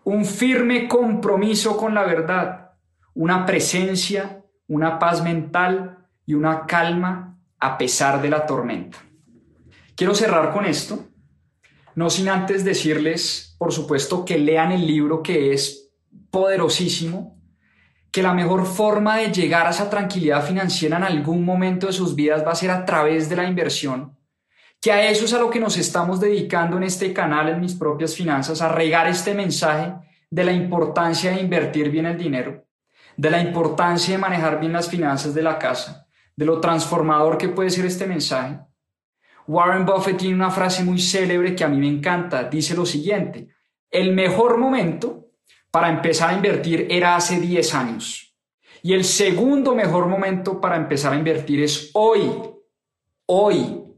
[0.04, 2.74] un firme compromiso con la verdad,
[3.16, 9.00] una presencia, una paz mental y una calma a pesar de la tormenta.
[9.96, 11.08] Quiero cerrar con esto,
[11.96, 15.92] no sin antes decirles, por supuesto, que lean el libro que es
[16.30, 17.42] poderosísimo,
[18.12, 22.14] que la mejor forma de llegar a esa tranquilidad financiera en algún momento de sus
[22.14, 24.19] vidas va a ser a través de la inversión
[24.82, 27.76] que a eso es a lo que nos estamos dedicando en este canal, en mis
[27.76, 29.94] propias finanzas, a regar este mensaje
[30.30, 32.66] de la importancia de invertir bien el dinero,
[33.18, 37.50] de la importancia de manejar bien las finanzas de la casa, de lo transformador que
[37.50, 38.60] puede ser este mensaje.
[39.48, 42.44] Warren Buffett tiene una frase muy célebre que a mí me encanta.
[42.44, 43.50] Dice lo siguiente,
[43.90, 45.32] el mejor momento
[45.72, 48.38] para empezar a invertir era hace 10 años.
[48.82, 52.32] Y el segundo mejor momento para empezar a invertir es hoy.
[53.26, 53.89] Hoy,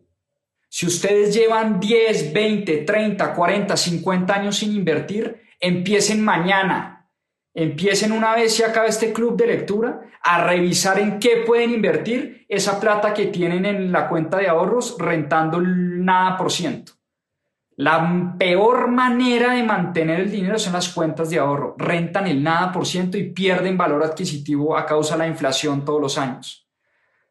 [0.74, 7.10] si ustedes llevan 10, 20, 30, 40, 50 años sin invertir, empiecen mañana.
[7.54, 12.46] Empiecen una vez si acaba este club de lectura a revisar en qué pueden invertir
[12.48, 16.94] esa plata que tienen en la cuenta de ahorros rentando nada por ciento.
[17.76, 21.76] La peor manera de mantener el dinero son las cuentas de ahorro.
[21.78, 26.00] Rentan el nada por ciento y pierden valor adquisitivo a causa de la inflación todos
[26.00, 26.66] los años.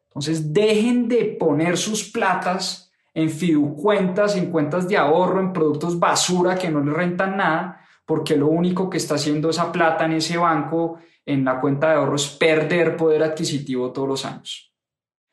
[0.09, 6.55] Entonces, dejen de poner sus platas en fiducuentas, en cuentas de ahorro, en productos basura
[6.55, 10.37] que no les rentan nada, porque lo único que está haciendo esa plata en ese
[10.37, 14.73] banco, en la cuenta de ahorro, es perder poder adquisitivo todos los años.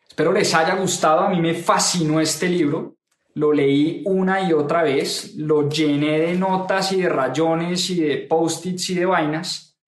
[0.06, 1.20] Espero les haya gustado.
[1.20, 2.98] A mí me fascinó este libro
[3.38, 8.16] lo leí una y otra vez, lo llené de notas y de rayones y de
[8.18, 9.78] post-its y de vainas,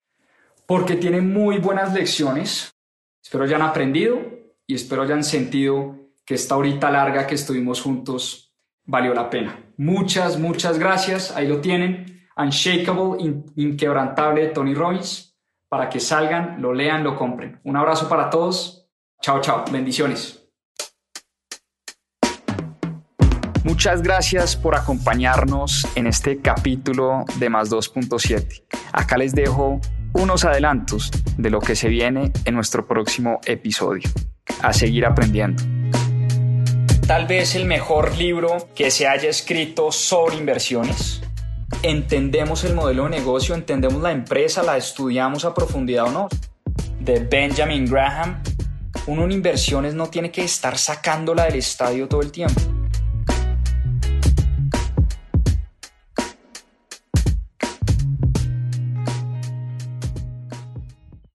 [0.65, 2.73] porque tiene muy buenas lecciones.
[3.21, 4.21] Espero hayan aprendido
[4.65, 8.53] y espero hayan sentido que esta horita larga que estuvimos juntos
[8.85, 9.73] valió la pena.
[9.77, 11.35] Muchas, muchas gracias.
[11.35, 12.27] Ahí lo tienen.
[12.37, 15.37] Unshakable, inquebrantable de Tony Robbins.
[15.69, 17.59] Para que salgan, lo lean, lo compren.
[17.63, 18.89] Un abrazo para todos.
[19.21, 19.63] Chao, chao.
[19.71, 20.41] Bendiciones.
[23.63, 28.63] Muchas gracias por acompañarnos en este capítulo de Más 2.7.
[28.91, 29.79] Acá les dejo
[30.13, 34.09] unos adelantos de lo que se viene en nuestro próximo episodio.
[34.61, 35.63] A seguir aprendiendo.
[37.11, 41.21] Tal vez el mejor libro que se haya escrito sobre inversiones.
[41.83, 46.29] Entendemos el modelo de negocio, entendemos la empresa, la estudiamos a profundidad o no.
[47.01, 48.41] De Benjamin Graham.
[49.07, 52.61] Uno en inversiones no tiene que estar sacándola del estadio todo el tiempo